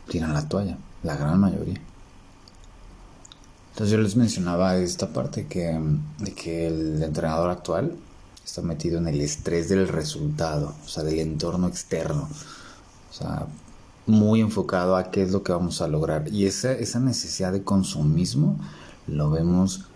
tiran 0.08 0.32
la 0.32 0.48
toalla, 0.48 0.78
la 1.02 1.16
gran 1.16 1.40
mayoría. 1.40 1.80
Entonces 3.72 3.90
yo 3.90 3.98
les 3.98 4.14
mencionaba 4.14 4.76
esta 4.76 5.12
parte 5.12 5.48
que, 5.48 5.76
de 6.18 6.34
que 6.34 6.68
el 6.68 7.02
entrenador 7.02 7.50
actual 7.50 7.96
está 8.44 8.62
metido 8.62 8.98
en 8.98 9.08
el 9.08 9.20
estrés 9.20 9.68
del 9.68 9.88
resultado, 9.88 10.74
o 10.84 10.88
sea, 10.88 11.02
del 11.02 11.18
entorno 11.20 11.68
externo. 11.68 12.28
O 13.10 13.12
sea, 13.12 13.46
muy 14.06 14.40
enfocado 14.40 14.96
a 14.96 15.10
qué 15.10 15.22
es 15.22 15.32
lo 15.32 15.42
que 15.42 15.52
vamos 15.52 15.80
a 15.80 15.88
lograr. 15.88 16.28
Y 16.28 16.46
esa, 16.46 16.72
esa 16.72 17.00
necesidad 17.00 17.52
de 17.52 17.62
consumismo 17.62 18.58
lo 19.06 19.30
vemos 19.30 19.86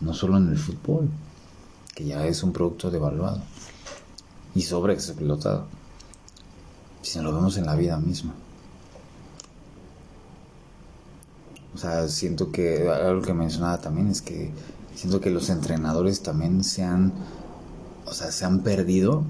no 0.00 0.14
solo 0.14 0.36
en 0.36 0.48
el 0.48 0.58
fútbol, 0.58 1.08
que 1.94 2.04
ya 2.04 2.26
es 2.26 2.42
un 2.42 2.52
producto 2.52 2.90
devaluado 2.90 3.40
y 4.54 4.62
sobreexplotado, 4.62 5.66
sino 7.02 7.24
lo 7.24 7.34
vemos 7.34 7.56
en 7.56 7.66
la 7.66 7.74
vida 7.74 7.96
misma. 7.98 8.34
O 11.74 11.78
sea, 11.78 12.08
siento 12.08 12.50
que 12.50 12.88
algo 12.88 13.20
que 13.20 13.34
mencionaba 13.34 13.78
también 13.78 14.08
es 14.08 14.22
que 14.22 14.50
siento 14.94 15.20
que 15.20 15.30
los 15.30 15.50
entrenadores 15.50 16.22
también 16.22 16.64
se 16.64 16.82
han, 16.82 17.12
o 18.06 18.14
sea, 18.14 18.30
se 18.30 18.44
han 18.44 18.60
perdido 18.60 19.24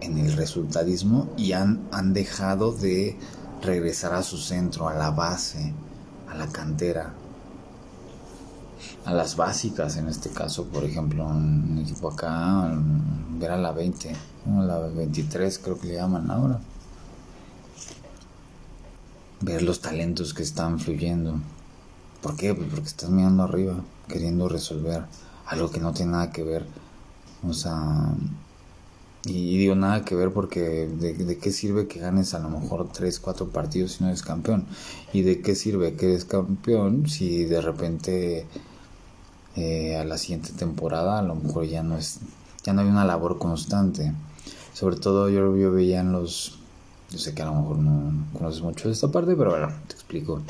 en 0.00 0.18
el 0.18 0.32
resultadismo 0.32 1.28
y 1.36 1.52
han, 1.52 1.86
han 1.92 2.12
dejado 2.12 2.72
de 2.72 3.16
regresar 3.62 4.14
a 4.14 4.22
su 4.22 4.38
centro, 4.38 4.88
a 4.88 4.94
la 4.94 5.10
base, 5.10 5.72
a 6.28 6.34
la 6.34 6.46
cantera, 6.46 7.14
a 9.04 9.12
las 9.12 9.36
básicas 9.36 9.96
en 9.96 10.08
este 10.08 10.30
caso, 10.30 10.64
por 10.66 10.84
ejemplo, 10.84 11.26
un 11.26 11.78
equipo 11.82 12.10
acá, 12.10 12.72
ver 13.38 13.50
a 13.50 13.56
la 13.56 13.72
20, 13.72 14.12
la 14.46 14.78
23 14.78 15.58
creo 15.58 15.78
que 15.78 15.88
le 15.88 15.94
llaman 15.94 16.30
ahora, 16.30 16.60
ver 19.40 19.62
los 19.62 19.80
talentos 19.80 20.34
que 20.34 20.42
están 20.42 20.78
fluyendo. 20.78 21.38
¿Por 22.22 22.36
qué? 22.36 22.54
Pues 22.54 22.68
porque 22.68 22.88
estás 22.88 23.10
mirando 23.10 23.44
arriba, 23.44 23.76
queriendo 24.08 24.48
resolver 24.48 25.04
algo 25.46 25.70
que 25.70 25.80
no 25.80 25.92
tiene 25.92 26.12
nada 26.12 26.32
que 26.32 26.42
ver. 26.42 26.66
O 27.42 27.52
sea, 27.52 28.14
y, 29.24 29.58
digo 29.58 29.74
nada 29.74 30.04
que 30.04 30.14
ver 30.14 30.32
porque 30.32 30.60
de, 30.86 31.38
qué 31.38 31.50
sirve 31.50 31.88
que 31.88 31.98
ganes 32.00 32.34
a 32.34 32.38
lo 32.38 32.48
mejor 32.48 32.88
3, 32.92 33.18
4 33.18 33.48
partidos 33.48 33.92
si 33.92 34.04
no 34.04 34.08
eres 34.08 34.22
campeón. 34.22 34.66
Y 35.12 35.22
de 35.22 35.42
qué 35.42 35.54
sirve 35.54 35.94
que 35.94 36.06
eres 36.06 36.24
campeón 36.24 37.08
si 37.08 37.44
de 37.44 37.60
repente 37.60 38.46
eh, 39.56 39.96
a 39.96 40.04
la 40.04 40.18
siguiente 40.18 40.52
temporada 40.52 41.18
a 41.18 41.22
lo 41.22 41.34
mejor 41.34 41.64
ya 41.64 41.82
no 41.82 41.96
es, 41.96 42.20
ya 42.62 42.72
no 42.72 42.82
hay 42.82 42.88
una 42.88 43.04
labor 43.04 43.38
constante. 43.38 44.12
Sobre 44.72 44.96
todo 44.96 45.28
yo, 45.28 45.56
yo 45.56 45.72
veía 45.72 46.00
en 46.00 46.12
los, 46.12 46.58
yo 47.10 47.18
sé 47.18 47.34
que 47.34 47.42
a 47.42 47.46
lo 47.46 47.54
mejor 47.54 47.78
no 47.78 48.26
conoces 48.32 48.62
mucho 48.62 48.88
de 48.88 48.94
esta 48.94 49.08
parte, 49.08 49.34
pero 49.34 49.50
bueno, 49.50 49.72
te 49.88 49.94
explico. 49.94 50.42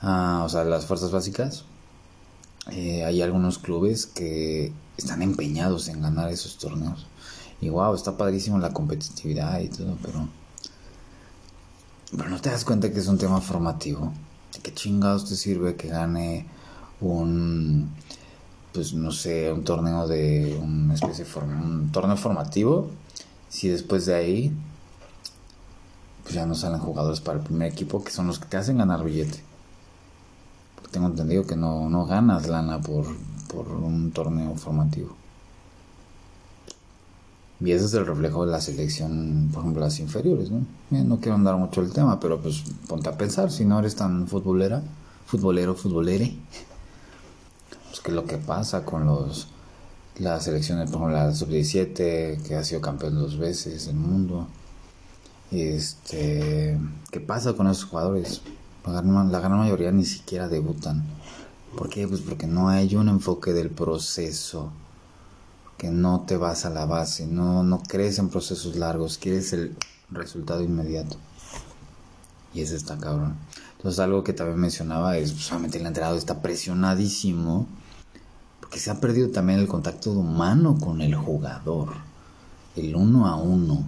Ah, 0.00 0.42
o 0.44 0.48
sea, 0.48 0.64
las 0.64 0.86
fuerzas 0.86 1.10
básicas, 1.10 1.64
eh, 2.70 3.04
hay 3.04 3.22
algunos 3.22 3.58
clubes 3.58 4.06
que 4.06 4.72
están 4.96 5.22
empeñados 5.22 5.88
en 5.88 6.02
ganar 6.02 6.30
esos 6.30 6.58
torneos. 6.58 7.06
Y 7.60 7.68
wow, 7.68 7.94
está 7.94 8.16
padrísimo 8.16 8.58
la 8.58 8.72
competitividad 8.72 9.60
y 9.60 9.68
todo, 9.68 9.96
pero. 10.02 10.28
Pero 12.16 12.28
no 12.30 12.40
te 12.40 12.50
das 12.50 12.64
cuenta 12.64 12.90
que 12.92 12.98
es 12.98 13.08
un 13.08 13.18
tema 13.18 13.40
formativo. 13.40 14.12
¿De 14.52 14.60
qué 14.60 14.72
chingados 14.72 15.28
te 15.28 15.36
sirve 15.36 15.76
que 15.76 15.88
gane 15.88 16.46
un. 17.00 17.90
pues 18.72 18.92
no 18.94 19.10
sé, 19.10 19.52
un 19.52 19.64
torneo 19.64 20.06
de 20.06 20.58
una 20.62 20.94
especie 20.94 21.24
de 21.24 21.38
un 21.40 21.90
torneo 21.92 22.16
formativo, 22.16 22.90
si 23.48 23.68
después 23.68 24.06
de 24.06 24.14
ahí 24.14 24.52
pues 26.26 26.34
ya 26.34 26.44
no 26.44 26.56
salen 26.56 26.80
jugadores 26.80 27.20
para 27.20 27.38
el 27.38 27.44
primer 27.44 27.70
equipo 27.70 28.02
que 28.02 28.10
son 28.10 28.26
los 28.26 28.40
que 28.40 28.46
te 28.46 28.56
hacen 28.56 28.78
ganar 28.78 29.04
billete. 29.04 29.45
Tengo 30.90 31.08
entendido 31.08 31.46
que 31.46 31.56
no, 31.56 31.88
no 31.90 32.06
ganas 32.06 32.48
lana 32.48 32.80
por, 32.80 33.04
por 33.48 33.68
un 33.68 34.12
torneo 34.12 34.54
formativo. 34.54 35.14
Y 37.60 37.72
ese 37.72 37.86
es 37.86 37.94
el 37.94 38.06
reflejo 38.06 38.44
de 38.44 38.52
la 38.52 38.60
selección, 38.60 39.48
por 39.52 39.62
ejemplo, 39.62 39.82
las 39.82 39.98
inferiores, 39.98 40.50
¿no? 40.50 40.58
Eh, 40.90 41.02
no 41.02 41.18
quiero 41.20 41.34
andar 41.34 41.56
mucho 41.56 41.80
el 41.80 41.90
tema, 41.90 42.20
pero 42.20 42.40
pues 42.40 42.62
ponte 42.86 43.08
a 43.08 43.16
pensar, 43.16 43.50
si 43.50 43.64
no 43.64 43.78
eres 43.78 43.96
tan 43.96 44.28
futbolera, 44.28 44.82
futbolero, 45.24 45.74
futbolere, 45.74 46.36
pues 47.88 48.00
qué 48.00 48.12
lo 48.12 48.26
que 48.26 48.36
pasa 48.36 48.84
con 48.84 49.06
los 49.06 49.48
las 50.18 50.44
selecciones, 50.44 50.90
por 50.90 51.00
ejemplo, 51.00 51.16
la 51.16 51.34
sub-17, 51.34 52.42
que 52.42 52.56
ha 52.56 52.64
sido 52.64 52.80
campeón 52.80 53.16
dos 53.16 53.36
veces 53.38 53.86
del 53.86 53.96
mundo. 53.96 54.48
Este, 55.50 56.78
¿qué 57.10 57.20
pasa 57.20 57.52
con 57.52 57.68
esos 57.68 57.84
jugadores? 57.84 58.40
La 58.86 59.00
gran, 59.00 59.32
la 59.32 59.40
gran 59.40 59.58
mayoría 59.58 59.90
ni 59.92 60.04
siquiera 60.04 60.48
debutan. 60.48 61.04
¿Por 61.76 61.88
qué? 61.88 62.06
Pues 62.06 62.20
porque 62.20 62.46
no 62.46 62.68
hay 62.68 62.94
un 62.96 63.08
enfoque 63.08 63.52
del 63.52 63.70
proceso 63.70 64.70
que 65.76 65.90
no 65.90 66.24
te 66.26 66.36
vas 66.36 66.64
a 66.64 66.70
la 66.70 66.86
base, 66.86 67.26
no, 67.26 67.62
no 67.62 67.82
crees 67.82 68.18
en 68.18 68.30
procesos 68.30 68.76
largos, 68.76 69.18
quieres 69.18 69.52
el 69.52 69.76
resultado 70.10 70.62
inmediato. 70.62 71.16
Y 72.54 72.62
ese 72.62 72.76
está 72.76 72.96
cabrón. 72.96 73.36
Entonces 73.76 74.00
algo 74.00 74.24
que 74.24 74.32
también 74.32 74.58
mencionaba 74.58 75.18
es, 75.18 75.32
pues, 75.32 75.44
solamente 75.44 75.78
el 75.78 75.86
entrenador 75.86 76.16
está 76.16 76.40
presionadísimo 76.40 77.66
porque 78.60 78.78
se 78.78 78.90
ha 78.90 79.00
perdido 79.00 79.30
también 79.30 79.60
el 79.60 79.68
contacto 79.68 80.10
humano 80.10 80.78
con 80.78 81.00
el 81.00 81.14
jugador, 81.14 81.90
el 82.74 82.96
uno 82.96 83.26
a 83.26 83.36
uno. 83.36 83.84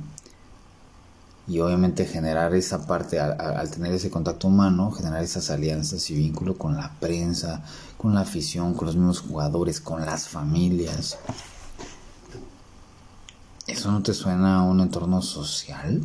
Y 1.48 1.60
obviamente 1.60 2.04
generar 2.04 2.54
esa 2.54 2.86
parte, 2.86 3.18
al, 3.18 3.70
tener 3.70 3.92
ese 3.94 4.10
contacto 4.10 4.48
humano, 4.48 4.90
generar 4.90 5.22
esas 5.22 5.48
alianzas 5.50 6.10
y 6.10 6.14
vínculo 6.14 6.58
con 6.58 6.76
la 6.76 6.92
prensa, 7.00 7.62
con 7.96 8.14
la 8.14 8.20
afición, 8.20 8.74
con 8.74 8.86
los 8.86 8.96
mismos 8.96 9.20
jugadores, 9.20 9.80
con 9.80 10.04
las 10.04 10.28
familias. 10.28 11.18
¿Eso 13.66 13.90
no 13.90 14.02
te 14.02 14.12
suena 14.12 14.58
a 14.58 14.62
un 14.62 14.80
entorno 14.80 15.22
social? 15.22 16.02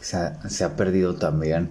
Se 0.00 0.16
ha, 0.16 0.48
se 0.48 0.62
ha 0.62 0.76
perdido 0.76 1.16
también 1.16 1.70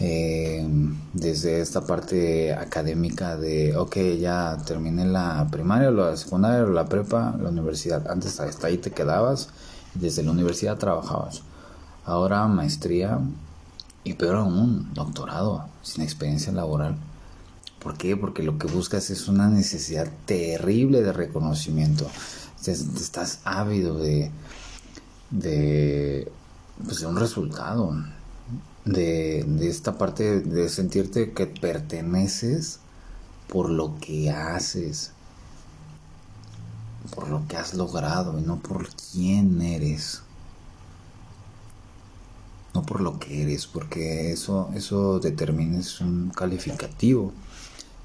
eh, 0.00 0.66
desde 1.12 1.60
esta 1.60 1.82
parte 1.82 2.52
académica 2.52 3.36
de, 3.36 3.76
ok, 3.76 3.96
ya 4.18 4.58
terminé 4.66 5.06
la 5.06 5.46
primaria, 5.50 5.90
la 5.90 6.16
secundaria, 6.16 6.66
la 6.66 6.84
prepa, 6.86 7.36
la 7.40 7.50
universidad. 7.50 8.10
Antes 8.10 8.40
hasta 8.40 8.66
ahí 8.66 8.78
te 8.78 8.90
quedabas 8.90 9.48
desde 9.94 10.22
la 10.22 10.32
universidad 10.32 10.78
trabajabas. 10.78 11.42
Ahora 12.04 12.46
maestría 12.46 13.20
y 14.04 14.14
peor 14.14 14.36
aún, 14.36 14.92
doctorado, 14.94 15.66
sin 15.82 16.02
experiencia 16.02 16.52
laboral. 16.52 16.96
¿Por 17.78 17.96
qué? 17.96 18.16
Porque 18.16 18.42
lo 18.42 18.58
que 18.58 18.66
buscas 18.66 19.10
es 19.10 19.28
una 19.28 19.48
necesidad 19.48 20.08
terrible 20.26 21.02
de 21.02 21.12
reconocimiento 21.12 22.06
estás 22.72 23.40
ávido 23.44 23.98
de, 23.98 24.30
de, 25.30 26.30
pues 26.84 27.00
de 27.00 27.06
un 27.06 27.16
resultado, 27.16 27.94
de, 28.84 29.44
de 29.46 29.68
esta 29.68 29.98
parte 29.98 30.40
de 30.40 30.68
sentirte 30.68 31.32
que 31.32 31.46
perteneces 31.46 32.80
por 33.48 33.70
lo 33.70 33.98
que 34.00 34.30
haces, 34.30 35.12
por 37.10 37.28
lo 37.28 37.46
que 37.46 37.56
has 37.56 37.74
logrado 37.74 38.38
y 38.38 38.42
no 38.42 38.58
por 38.58 38.88
quién 39.12 39.60
eres. 39.60 40.22
No 42.72 42.82
por 42.82 43.00
lo 43.00 43.18
que 43.18 43.42
eres, 43.42 43.66
porque 43.66 44.32
eso, 44.32 44.70
eso 44.74 45.20
determina, 45.20 45.80
un 46.00 46.30
calificativo. 46.34 47.32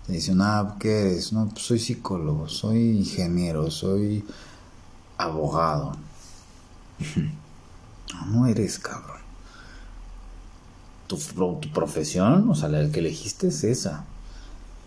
Te 0.05 0.13
dicen, 0.13 0.41
ah, 0.41 0.75
¿qué 0.79 1.01
eres? 1.01 1.33
No, 1.33 1.47
pues 1.49 1.65
soy 1.65 1.79
psicólogo, 1.79 2.47
soy 2.49 2.97
ingeniero, 2.97 3.69
soy 3.71 4.25
abogado. 5.17 5.93
No, 8.31 8.47
eres 8.47 8.79
cabrón. 8.79 9.21
Tu, 11.05 11.15
tu, 11.15 11.71
profesión, 11.71 12.49
o 12.49 12.55
sea, 12.55 12.69
la 12.69 12.91
que 12.91 12.99
elegiste 12.99 13.49
es 13.49 13.63
esa. 13.63 14.03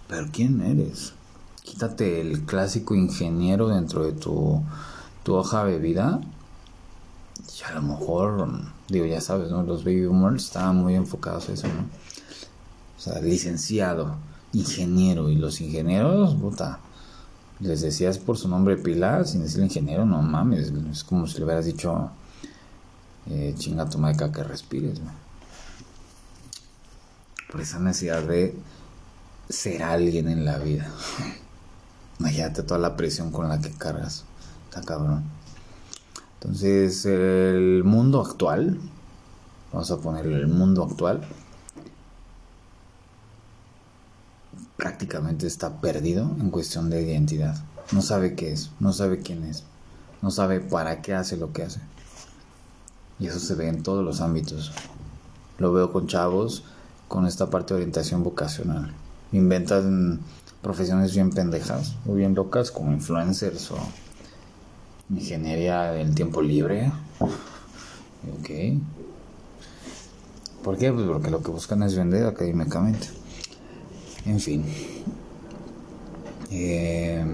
Pero 0.09 0.29
¿quién 0.33 0.61
eres? 0.61 1.15
Quítate 1.63 2.21
el 2.21 2.43
clásico 2.43 2.95
ingeniero 2.95 3.69
dentro 3.69 4.05
de 4.05 4.13
tu, 4.13 4.63
tu 5.23 5.35
hoja 5.35 5.65
de 5.65 5.79
vida. 5.79 6.21
Y 7.59 7.63
a 7.65 7.75
lo 7.75 7.83
mejor, 7.83 8.49
digo, 8.89 9.07
ya 9.07 9.21
sabes, 9.21 9.51
¿no? 9.51 9.63
Los 9.63 9.85
baby 9.85 10.07
boomers 10.07 10.45
estaban 10.45 10.77
muy 10.77 10.95
enfocados 10.95 11.49
a 11.49 11.53
eso, 11.53 11.69
¿no? 11.69 11.85
O 12.97 13.01
sea, 13.01 13.21
licenciado, 13.21 14.17
ingeniero. 14.53 15.29
Y 15.29 15.37
los 15.37 15.61
ingenieros, 15.61 16.35
puta, 16.35 16.81
les 17.61 17.81
decías 17.81 18.19
por 18.19 18.37
su 18.37 18.49
nombre 18.49 18.77
pila 18.77 19.25
sin 19.25 19.43
decirle 19.43 19.67
ingeniero, 19.67 20.05
no 20.05 20.21
mames, 20.21 20.73
es 20.91 21.05
como 21.05 21.27
si 21.27 21.39
le 21.39 21.45
hubieras 21.45 21.65
dicho 21.65 22.11
eh, 23.31 23.55
chinga 23.57 23.89
tu 23.89 24.01
de 24.01 24.33
que 24.33 24.43
respires, 24.43 25.01
Por 27.51 27.61
esa 27.61 27.79
necesidad 27.79 28.23
de 28.23 28.55
ser 29.49 29.83
alguien 29.83 30.29
en 30.29 30.45
la 30.45 30.59
vida. 30.59 30.91
Imagínate 32.23 32.63
toda 32.63 32.79
la 32.79 32.97
presión 32.97 33.33
con 33.33 33.49
la 33.49 33.61
que 33.61 33.73
cargas. 33.73 34.23
Está 34.67 34.81
cabrón. 34.83 35.25
Entonces, 36.35 37.05
el 37.05 37.83
mundo 37.85 38.21
actual, 38.21 38.79
vamos 39.73 39.91
a 39.91 39.97
ponerle 39.97 40.37
el 40.37 40.47
mundo 40.47 40.85
actual, 40.85 41.27
prácticamente 44.77 45.49
está 45.49 45.81
perdido 45.81 46.31
en 46.39 46.51
cuestión 46.51 46.91
de 46.91 47.03
identidad. 47.03 47.57
No 47.91 48.03
sabe 48.03 48.37
qué 48.37 48.53
es, 48.53 48.71
no 48.79 48.93
sabe 48.93 49.19
quién 49.19 49.43
es, 49.43 49.65
no 50.23 50.31
sabe 50.31 50.61
para 50.61 51.03
qué 51.03 51.15
hace 51.15 51.37
lo 51.37 51.53
que 51.53 51.65
hace. 51.65 51.81
Y 53.19 53.27
eso 53.27 53.41
se 53.41 53.57
ve 53.57 53.67
en 53.67 53.83
todos 53.83 54.05
los 54.05 54.21
ámbitos. 54.21 54.71
Lo 55.59 55.73
veo 55.73 55.93
con 55.93 56.07
chavos 56.07 56.63
con 57.09 57.27
esta 57.27 57.51
parte 57.51 57.75
de 57.75 57.81
orientación 57.81 58.23
vocacional. 58.23 58.95
Inventan 59.33 60.21
profesiones 60.63 61.15
bien 61.15 61.31
pendejas 61.31 61.95
o 62.07 62.15
bien 62.15 62.35
locas 62.35 62.71
como 62.71 62.93
influencers 62.93 63.71
o 63.73 63.79
ingeniería 65.11 65.93
del 65.93 66.15
tiempo 66.15 66.41
libre. 66.41 66.91
Ok. 67.21 68.51
¿Por 70.63 70.79
qué? 70.79 70.93
Pues 70.93 71.07
porque 71.07 71.31
lo 71.31 71.43
que 71.43 71.51
buscan 71.51 71.83
es 71.83 71.97
vender 71.97 72.25
académicamente. 72.27 73.09
En 74.25 74.39
fin. 74.39 74.65
Eh, 76.51 77.25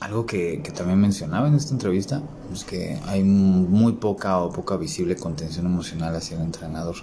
algo 0.00 0.26
que, 0.26 0.62
también 0.74 1.00
mencionaba 1.00 1.48
en 1.48 1.54
esta 1.54 1.72
entrevista 1.72 2.22
es 2.52 2.64
que 2.64 2.98
hay 3.06 3.22
muy 3.22 3.94
poca 3.94 4.38
o 4.38 4.52
poca 4.52 4.76
visible 4.76 5.16
contención 5.16 5.66
emocional 5.66 6.14
hacia 6.16 6.36
el 6.36 6.42
entrenador. 6.42 6.96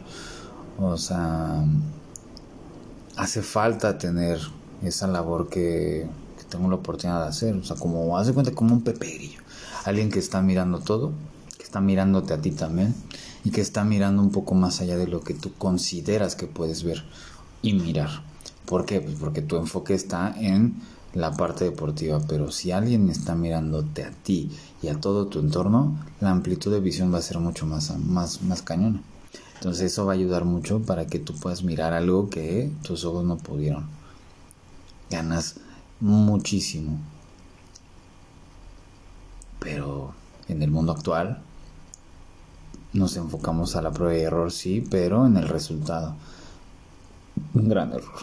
O 0.79 0.97
sea, 0.97 1.63
hace 3.15 3.41
falta 3.41 3.97
tener 3.97 4.39
esa 4.87 5.07
labor 5.07 5.49
que, 5.49 6.07
tengo 6.49 6.69
la 6.69 6.75
oportunidad 6.75 7.23
de 7.23 7.29
hacer. 7.29 7.55
O 7.55 7.63
sea, 7.63 7.75
como 7.75 8.17
hace 8.17 8.33
cuenta 8.33 8.51
como 8.51 8.73
un 8.73 8.81
peperillo. 8.81 9.41
Alguien 9.83 10.09
que 10.09 10.19
está 10.19 10.41
mirando 10.41 10.79
todo, 10.79 11.11
que 11.57 11.63
está 11.63 11.81
mirándote 11.81 12.33
a 12.33 12.41
ti 12.41 12.51
también 12.51 12.93
y 13.43 13.51
que 13.51 13.61
está 13.61 13.83
mirando 13.83 14.21
un 14.21 14.31
poco 14.31 14.53
más 14.55 14.79
allá 14.81 14.95
de 14.97 15.07
lo 15.07 15.21
que 15.21 15.33
tú 15.33 15.53
consideras 15.57 16.35
que 16.35 16.47
puedes 16.47 16.83
ver 16.83 17.03
y 17.61 17.73
mirar. 17.73 18.09
¿Por 18.65 18.85
qué? 18.85 19.01
Pues 19.01 19.15
porque 19.15 19.41
tu 19.41 19.57
enfoque 19.57 19.93
está 19.93 20.35
en 20.39 20.75
la 21.13 21.31
parte 21.31 21.63
deportiva, 21.63 22.19
pero 22.27 22.51
si 22.51 22.71
alguien 22.71 23.09
está 23.09 23.35
mirándote 23.35 24.03
a 24.03 24.11
ti 24.11 24.51
y 24.81 24.89
a 24.89 24.99
todo 24.99 25.27
tu 25.27 25.39
entorno, 25.39 25.97
la 26.19 26.31
amplitud 26.31 26.71
de 26.71 26.79
visión 26.79 27.13
va 27.13 27.19
a 27.19 27.21
ser 27.21 27.39
mucho 27.39 27.65
más, 27.65 27.97
más, 27.99 28.41
más 28.41 28.61
cañona. 28.61 29.01
Entonces 29.55 29.93
eso 29.93 30.05
va 30.05 30.11
a 30.11 30.15
ayudar 30.15 30.45
mucho 30.45 30.81
para 30.81 31.07
que 31.07 31.19
tú 31.19 31.33
puedas 31.33 31.63
mirar 31.63 31.93
algo 31.93 32.29
que 32.29 32.71
tus 32.83 33.05
ojos 33.05 33.23
no 33.23 33.37
pudieron. 33.37 33.87
Ganas 35.09 35.55
muchísimo. 35.99 36.99
Pero 39.59 40.13
en 40.47 40.61
el 40.61 40.71
mundo 40.71 40.91
actual 40.91 41.41
nos 42.93 43.17
enfocamos 43.17 43.75
a 43.75 43.81
la 43.81 43.91
prueba 43.91 44.17
y 44.17 44.21
error, 44.21 44.51
sí, 44.51 44.85
pero 44.89 45.25
en 45.25 45.37
el 45.37 45.47
resultado. 45.47 46.15
Un 47.53 47.67
gran 47.67 47.91
error. 47.91 48.13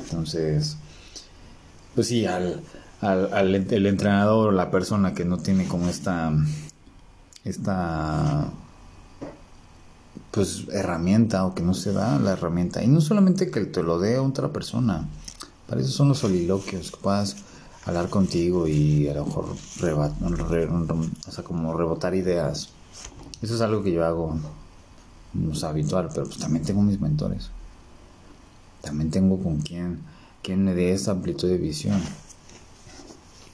Entonces, 0.00 0.76
pues 1.94 2.08
sí, 2.08 2.26
al, 2.26 2.62
al, 3.00 3.54
el 3.54 3.86
entrenador, 3.86 4.52
la 4.52 4.70
persona 4.70 5.14
que 5.14 5.24
no 5.24 5.38
tiene 5.38 5.66
como 5.66 5.88
esta, 5.88 6.32
esta, 7.44 8.50
pues 10.34 10.64
herramienta 10.72 11.46
o 11.46 11.54
que 11.54 11.62
no 11.62 11.74
se 11.74 11.92
da 11.92 12.18
la 12.18 12.32
herramienta. 12.32 12.82
Y 12.82 12.88
no 12.88 13.00
solamente 13.00 13.50
que 13.52 13.64
te 13.66 13.84
lo 13.84 14.00
dé 14.00 14.18
otra 14.18 14.52
persona, 14.52 15.08
Para 15.68 15.80
eso 15.80 15.90
son 15.90 16.08
los 16.08 16.18
soliloquios, 16.18 16.90
que 16.90 16.96
puedas 16.98 17.36
hablar 17.86 18.10
contigo 18.10 18.66
y 18.66 19.08
a 19.08 19.14
lo 19.14 19.24
mejor 19.24 19.46
o 19.46 21.30
sea, 21.30 21.44
como 21.44 21.74
rebotar 21.76 22.14
ideas. 22.14 22.70
Eso 23.40 23.54
es 23.54 23.60
algo 23.60 23.82
que 23.82 23.92
yo 23.92 24.04
hago, 24.04 24.36
no 25.32 25.52
es 25.52 25.64
habitual, 25.64 26.08
pero 26.12 26.26
pues 26.26 26.38
también 26.38 26.64
tengo 26.64 26.82
mis 26.82 27.00
mentores. 27.00 27.50
También 28.82 29.10
tengo 29.10 29.42
con 29.42 29.60
quien, 29.60 30.00
quien 30.42 30.64
me 30.64 30.74
dé 30.74 30.92
esa 30.92 31.12
amplitud 31.12 31.48
de 31.48 31.58
visión. 31.58 32.00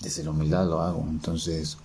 Desde 0.03 0.25
la 0.25 0.31
humildad 0.31 0.67
lo 0.67 0.81
hago. 0.81 1.07
Entonces, 1.09 1.77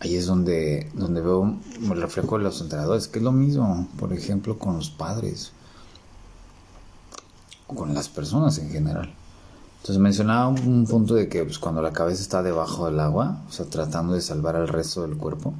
ahí 0.00 0.14
es 0.16 0.26
donde, 0.26 0.90
donde 0.94 1.20
veo 1.20 1.56
el 1.82 2.00
reflejo 2.00 2.38
de 2.38 2.44
los 2.44 2.60
entrenadores, 2.60 3.08
que 3.08 3.18
es 3.18 3.24
lo 3.24 3.32
mismo, 3.32 3.88
por 3.98 4.12
ejemplo, 4.12 4.58
con 4.58 4.76
los 4.76 4.90
padres, 4.90 5.52
con 7.66 7.94
las 7.94 8.08
personas 8.08 8.58
en 8.58 8.70
general. 8.70 9.12
Entonces 9.80 9.98
mencionaba 9.98 10.48
un, 10.48 10.86
punto 10.86 11.14
de 11.14 11.28
que 11.28 11.44
pues, 11.44 11.58
cuando 11.58 11.82
la 11.82 11.92
cabeza 11.92 12.22
está 12.22 12.42
debajo 12.42 12.86
del 12.86 13.00
agua, 13.00 13.42
o 13.48 13.52
sea, 13.52 13.66
tratando 13.66 14.14
de 14.14 14.20
salvar 14.20 14.56
al 14.56 14.68
resto 14.68 15.02
del 15.02 15.16
cuerpo, 15.16 15.54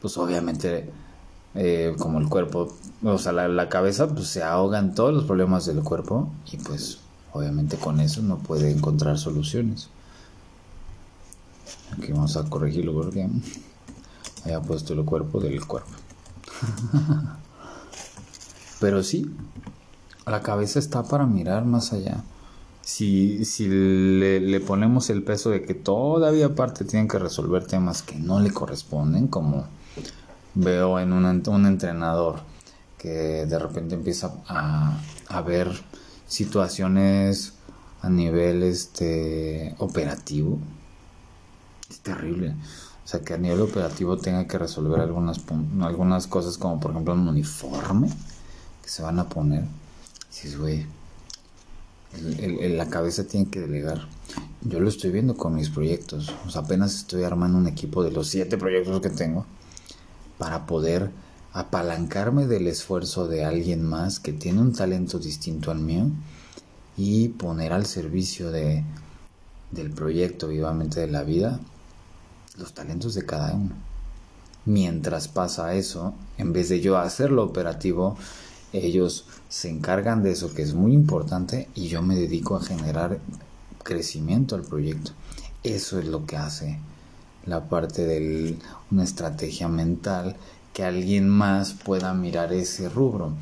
pues 0.00 0.16
obviamente 0.18 0.90
eh, 1.54 1.94
como 1.98 2.18
el 2.18 2.28
cuerpo, 2.28 2.76
o 3.02 3.18
sea, 3.18 3.32
la, 3.32 3.48
la, 3.48 3.68
cabeza 3.68 4.08
pues 4.08 4.28
se 4.28 4.42
ahogan 4.42 4.94
todos 4.94 5.14
los 5.14 5.24
problemas 5.24 5.66
del 5.66 5.82
cuerpo 5.82 6.30
y 6.52 6.56
pues 6.58 6.98
obviamente 7.32 7.76
con 7.76 8.00
eso 8.00 8.22
no 8.22 8.38
puede 8.38 8.70
encontrar 8.70 9.18
soluciones. 9.18 9.88
Aquí 11.96 12.12
vamos 12.12 12.36
a 12.36 12.44
corregirlo 12.44 12.94
porque 12.94 13.28
haya 14.44 14.60
puesto 14.60 14.92
el 14.94 15.04
cuerpo 15.04 15.40
del 15.40 15.64
cuerpo. 15.66 15.90
Pero 18.80 19.02
sí, 19.02 19.30
la 20.26 20.42
cabeza 20.42 20.78
está 20.78 21.02
para 21.02 21.26
mirar 21.26 21.64
más 21.64 21.92
allá. 21.92 22.22
Si, 22.82 23.44
si 23.44 23.68
le, 23.68 24.40
le, 24.40 24.60
ponemos 24.60 25.10
el 25.10 25.22
peso 25.22 25.50
de 25.50 25.62
que 25.62 25.74
todavía 25.74 26.46
aparte 26.46 26.84
tienen 26.84 27.08
que 27.08 27.18
resolver 27.18 27.66
temas 27.66 28.02
que 28.02 28.16
no 28.16 28.40
le 28.40 28.50
corresponden, 28.50 29.26
como 29.28 29.66
veo 30.54 30.98
en 30.98 31.12
un, 31.12 31.24
un 31.24 31.66
entrenador 31.66 32.40
que 32.96 33.46
de 33.46 33.58
repente 33.58 33.94
empieza 33.94 34.32
a, 34.48 34.98
a 35.28 35.42
ver 35.42 35.70
situaciones 36.26 37.54
a 38.00 38.08
nivel 38.08 38.62
este 38.62 39.74
operativo 39.78 40.58
es 41.90 42.00
terrible. 42.00 42.54
O 43.04 43.08
sea 43.08 43.20
que 43.20 43.34
a 43.34 43.38
nivel 43.38 43.62
operativo 43.62 44.18
tenga 44.18 44.46
que 44.46 44.58
resolver 44.58 45.00
algunas 45.00 45.40
algunas 45.80 46.26
cosas 46.26 46.58
como 46.58 46.78
por 46.78 46.90
ejemplo 46.90 47.14
un 47.14 47.26
uniforme 47.26 48.10
que 48.82 48.88
se 48.88 49.02
van 49.02 49.18
a 49.18 49.28
poner. 49.28 49.64
Si 50.30 50.54
güey 50.54 50.86
la 52.76 52.88
cabeza 52.88 53.26
tiene 53.26 53.48
que 53.50 53.60
delegar. 53.60 54.06
Yo 54.62 54.80
lo 54.80 54.88
estoy 54.88 55.10
viendo 55.10 55.36
con 55.36 55.54
mis 55.54 55.70
proyectos. 55.70 56.34
O 56.46 56.50
sea, 56.50 56.62
apenas 56.62 56.94
estoy 56.94 57.22
armando 57.24 57.58
un 57.58 57.66
equipo 57.66 58.02
de 58.02 58.10
los 58.10 58.28
siete 58.28 58.58
proyectos 58.58 59.00
que 59.00 59.10
tengo 59.10 59.46
para 60.38 60.66
poder 60.66 61.10
apalancarme 61.52 62.46
del 62.46 62.66
esfuerzo 62.66 63.26
de 63.26 63.44
alguien 63.44 63.82
más 63.82 64.20
que 64.20 64.32
tiene 64.32 64.60
un 64.60 64.72
talento 64.72 65.18
distinto 65.18 65.70
al 65.70 65.78
mío 65.78 66.10
y 66.96 67.28
poner 67.28 67.72
al 67.72 67.86
servicio 67.86 68.50
de, 68.50 68.84
del 69.70 69.90
proyecto 69.90 70.48
vivamente 70.48 71.00
de 71.00 71.08
la 71.08 71.22
vida 71.22 71.60
los 72.58 72.74
talentos 72.74 73.14
de 73.14 73.24
cada 73.24 73.54
uno. 73.54 73.74
Mientras 74.64 75.28
pasa 75.28 75.74
eso, 75.74 76.14
en 76.36 76.52
vez 76.52 76.68
de 76.68 76.80
yo 76.80 76.98
hacerlo 76.98 77.44
operativo, 77.44 78.16
ellos 78.72 79.24
se 79.48 79.70
encargan 79.70 80.22
de 80.22 80.32
eso 80.32 80.52
que 80.52 80.62
es 80.62 80.74
muy 80.74 80.92
importante 80.92 81.68
y 81.74 81.88
yo 81.88 82.02
me 82.02 82.16
dedico 82.16 82.56
a 82.56 82.62
generar 82.62 83.18
crecimiento 83.82 84.54
al 84.54 84.62
proyecto. 84.62 85.12
Eso 85.62 85.98
es 85.98 86.06
lo 86.06 86.26
que 86.26 86.36
hace 86.36 86.78
la 87.46 87.68
parte 87.68 88.06
de 88.06 88.58
una 88.90 89.04
estrategia 89.04 89.68
mental, 89.68 90.36
que 90.72 90.84
alguien 90.84 91.28
más 91.28 91.72
pueda 91.72 92.12
mirar 92.12 92.52
ese 92.52 92.88
rubro, 92.88 93.32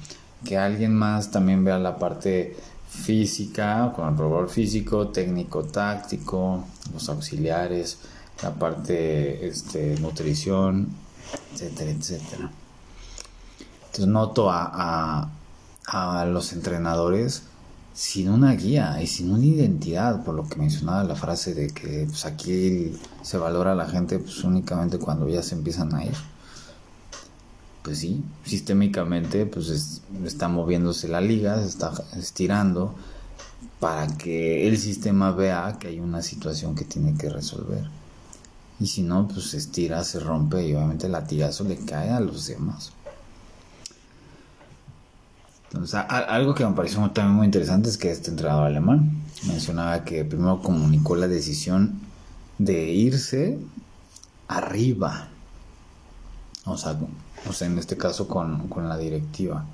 que 0.45 0.57
alguien 0.57 0.95
más 0.95 1.31
también 1.31 1.65
vea 1.65 1.79
la 1.79 1.99
parte 1.99 2.57
física, 2.89 3.93
con 3.95 4.09
el 4.09 4.15
probador 4.15 4.49
físico, 4.49 5.09
técnico, 5.09 5.65
táctico, 5.65 6.65
los 6.93 7.09
auxiliares, 7.09 7.99
la 8.43 8.55
parte 8.55 9.47
este, 9.47 9.99
nutrición, 10.01 10.89
etcétera, 11.53 11.91
etcétera. 11.91 12.51
Entonces 13.87 14.07
noto 14.09 14.51
a, 14.51 15.31
a, 15.87 16.27
los 16.27 16.53
entrenadores 16.53 17.45
sin 17.95 18.29
una 18.29 18.53
guía 18.53 19.01
y 19.03 19.07
sin 19.07 19.31
una 19.31 19.45
identidad, 19.45 20.23
por 20.23 20.35
lo 20.35 20.47
que 20.47 20.57
mencionaba 20.57 21.03
la 21.05 21.15
frase 21.15 21.55
de 21.55 21.69
que 21.69 22.05
pues, 22.07 22.27
aquí 22.27 22.93
se 23.23 23.39
valora 23.39 23.73
a 23.73 23.75
la 23.75 23.89
gente 23.89 24.19
pues, 24.19 24.45
únicamente 24.45 24.99
cuando 24.99 25.29
ya 25.29 25.43
se 25.43 25.55
empiezan 25.55 25.95
a 25.95 26.05
ir. 26.05 26.17
Pues 27.83 28.01
sí, 28.01 28.23
sistémicamente 28.45 29.47
pues 29.47 30.03
está 30.25 30.49
moviéndose 30.49 31.09
la 31.09 31.21
liga, 31.21 31.59
se 31.61 31.69
está 31.69 31.93
estirando 32.17 32.95
para 33.81 34.09
que 34.19 34.67
el 34.67 34.77
sistema 34.77 35.31
vea 35.31 35.77
que 35.79 35.89
hay 35.89 36.01
una 36.01 36.21
situación 36.21 36.75
que 36.75 36.85
tiene 36.85 37.17
que 37.17 37.31
resolver. 37.31 37.85
Y 38.79 38.87
si 38.87 39.03
no, 39.03 39.27
pues 39.27 39.47
se 39.51 39.57
estira, 39.57 40.05
se 40.05 40.21
rompe 40.21 40.67
y 40.67 40.75
obviamente 40.75 41.07
el 41.07 41.13
latigazo 41.13 41.65
le 41.65 41.77
cae 41.77 42.11
a 42.11 42.21
los 42.21 42.47
demás 42.47 42.93
algo 46.09 46.55
que 46.55 46.65
me 46.65 46.73
pareció 46.73 47.11
también 47.11 47.37
muy 47.37 47.47
interesante 47.47 47.89
es 47.89 47.99
que 47.99 48.11
este 48.11 48.31
entrenador 48.31 48.67
alemán 48.67 49.23
mencionaba 49.47 50.05
que 50.05 50.25
primero 50.25 50.61
comunicó 50.63 51.17
la 51.17 51.29
decisión 51.29 52.01
de 52.59 52.91
irse 52.93 53.59
arriba. 54.49 55.29
O 56.65 56.77
sea, 56.77 56.97
en 57.61 57.79
este 57.79 57.97
caso 57.97 58.27
con, 58.27 58.71
la 58.89 58.97
directiva. 58.97 59.65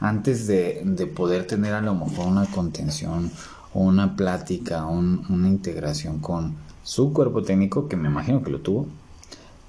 Antes 0.00 0.46
de, 0.46 1.12
poder 1.14 1.46
tener 1.46 1.74
a 1.74 1.80
lo 1.80 1.94
mejor 1.94 2.26
una 2.26 2.46
contención 2.46 3.30
o 3.74 3.80
una 3.80 4.16
plática, 4.16 4.84
una 4.86 5.48
integración 5.48 6.20
con 6.20 6.54
su 6.82 7.12
cuerpo 7.12 7.42
técnico, 7.42 7.88
que 7.88 7.96
me 7.96 8.08
imagino 8.08 8.42
que 8.42 8.50
lo 8.50 8.60
tuvo. 8.60 8.86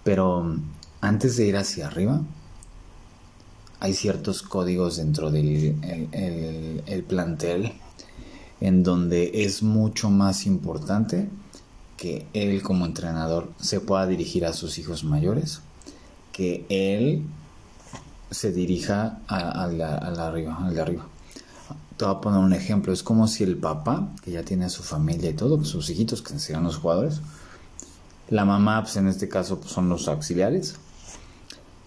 Pero 0.04 0.58
antes 1.02 1.38
de 1.38 1.48
ir 1.48 1.58
hacia 1.58 1.88
arriba, 1.88 2.22
hay 3.80 3.94
ciertos 3.94 4.42
códigos 4.42 4.98
dentro 4.98 5.32
del 5.32 5.76
el, 6.86 7.04
plantel 7.04 7.74
en 8.62 8.82
donde 8.82 9.44
es 9.44 9.62
mucho 9.62 10.10
más 10.10 10.46
importante 10.46 11.28
que 11.98 12.26
él 12.34 12.62
como 12.64 12.86
entrenador 12.86 13.52
se 13.60 13.82
pueda 13.82 14.08
dirigir 14.08 14.46
a 14.46 14.54
sus 14.54 14.78
hijos 14.78 15.04
mayores, 15.04 15.62
que 16.32 16.66
él 16.70 17.24
se 18.32 18.54
dirija 18.54 19.20
al 19.28 19.82
arriba, 19.82 20.56
al 20.56 20.74
de 20.74 20.82
arriba. 20.82 21.08
Te 21.98 22.06
voy 22.06 22.16
a 22.16 22.22
poner 22.22 22.40
un 22.40 22.54
ejemplo, 22.54 22.92
es 22.92 23.04
como 23.04 23.28
si 23.28 23.44
el 23.44 23.58
papá, 23.58 24.10
que 24.24 24.32
ya 24.32 24.44
tiene 24.44 24.66
a 24.66 24.70
su 24.70 24.84
familia 24.84 25.30
y 25.30 25.34
todo, 25.34 25.64
sus 25.64 25.90
hijitos 25.90 26.22
que 26.22 26.40
sean 26.40 26.64
los 26.64 26.78
jugadores, 26.78 27.22
la 28.30 28.46
mamá, 28.46 28.82
pues 28.82 28.96
en 28.98 29.08
este 29.08 29.30
caso 29.30 29.60
pues, 29.60 29.72
son 29.72 29.90
los 29.90 30.08
auxiliares, 30.08 30.76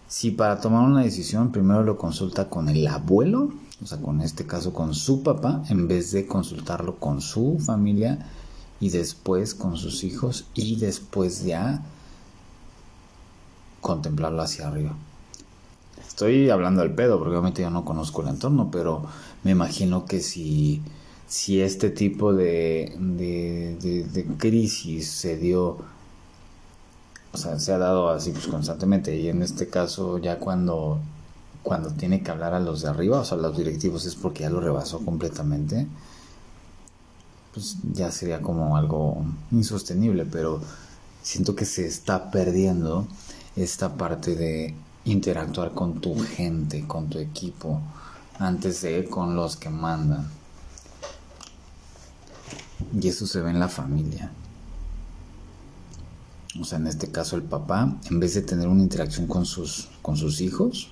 si 0.09 0.31
para 0.31 0.61
tomar 0.61 0.85
una 0.85 1.03
decisión 1.03 1.51
primero 1.51 1.83
lo 1.83 1.99
consulta 1.99 2.49
con 2.49 2.69
el 2.69 2.87
abuelo, 2.87 3.51
o 3.83 3.87
sea, 3.87 3.99
con 3.99 4.21
este 4.21 4.47
caso 4.47 4.73
con 4.73 4.95
su 4.95 5.23
papá, 5.23 5.63
en 5.69 5.89
vez 5.89 6.13
de 6.13 6.27
consultarlo 6.27 6.97
con 6.97 7.21
su 7.21 7.59
familia 7.59 8.31
y 8.79 8.91
después 8.91 9.55
con 9.55 9.77
sus 9.77 10.05
hijos 10.05 10.47
y 10.55 10.77
después 10.77 11.45
ya 11.45 11.83
contemplarlo 13.81 14.43
hacia 14.43 14.69
arriba. 14.69 14.95
Estoy 16.07 16.51
hablando 16.51 16.83
del 16.83 16.93
pedo, 16.93 17.19
porque 17.19 17.33
obviamente 17.33 17.63
yo 17.63 17.71
no 17.71 17.85
conozco 17.85 18.23
el 18.23 18.29
entorno, 18.29 18.71
pero 18.71 19.05
me 19.45 19.51
imagino 19.51 20.07
que 20.07 20.21
si, 20.21 20.83
si 21.27 21.61
este 21.61 21.91
tipo 21.91 22.33
de, 22.33 22.95
de, 22.99 24.05
de 24.13 24.25
crisis 24.39 25.09
se 25.09 25.37
dio 25.37 25.79
o 27.37 27.39
sea, 27.39 27.59
se 27.59 27.71
ha 27.71 27.77
dado 27.77 28.09
así 28.09 28.31
pues 28.31 28.47
constantemente 28.47 29.15
y 29.15 29.29
en 29.29 29.43
este 29.43 29.69
caso 29.69 30.17
ya 30.17 30.39
cuando 30.39 30.99
cuando 31.63 31.91
tiene 31.91 32.23
que 32.23 32.31
hablar 32.31 32.55
a 32.55 32.61
los 32.61 32.83
de 32.83 32.89
arriba, 32.89 33.21
o 33.21 33.25
sea, 33.25 33.37
a 33.37 33.41
los 33.41 33.57
directivos 33.57 34.07
es 34.07 34.15
porque 34.15 34.45
ya 34.45 34.51
lo 34.51 34.61
rebasó 34.61 35.05
completamente, 35.05 35.87
pues 37.53 37.77
ya 37.93 38.11
sería 38.13 38.41
como 38.41 38.77
algo 38.77 39.25
insostenible, 39.51 40.25
pero 40.25 40.61
siento 41.23 41.57
que 41.57 41.65
se 41.65 41.85
está 41.85 42.31
perdiendo 42.31 43.07
esta 43.57 43.97
parte 43.97 44.37
de 44.37 44.75
interactuar 45.07 45.73
con 45.73 46.01
tu 46.01 46.19
gente, 46.19 46.87
con 46.87 47.09
tu 47.09 47.19
equipo, 47.19 47.81
antes 48.39 48.83
de 48.83 49.05
con 49.07 49.35
los 49.35 49.57
que 49.57 49.71
mandan. 49.71 50.29
Y 53.01 53.09
eso 53.09 53.27
se 53.27 53.41
ve 53.41 53.51
en 53.51 53.59
la 53.59 53.69
familia 53.69 54.31
o 56.61 56.65
sea, 56.65 56.79
en 56.79 56.87
este 56.87 57.11
caso 57.11 57.37
el 57.37 57.43
papá, 57.43 57.97
en 58.11 58.21
vez 58.21 58.35
de 58.35 58.43
tener 58.43 58.69
una 58.69 58.83
interacción 58.83 59.27
con 59.27 59.45
sus, 59.45 59.89
con 60.03 60.17
sus 60.17 60.41
hijos, 60.41 60.91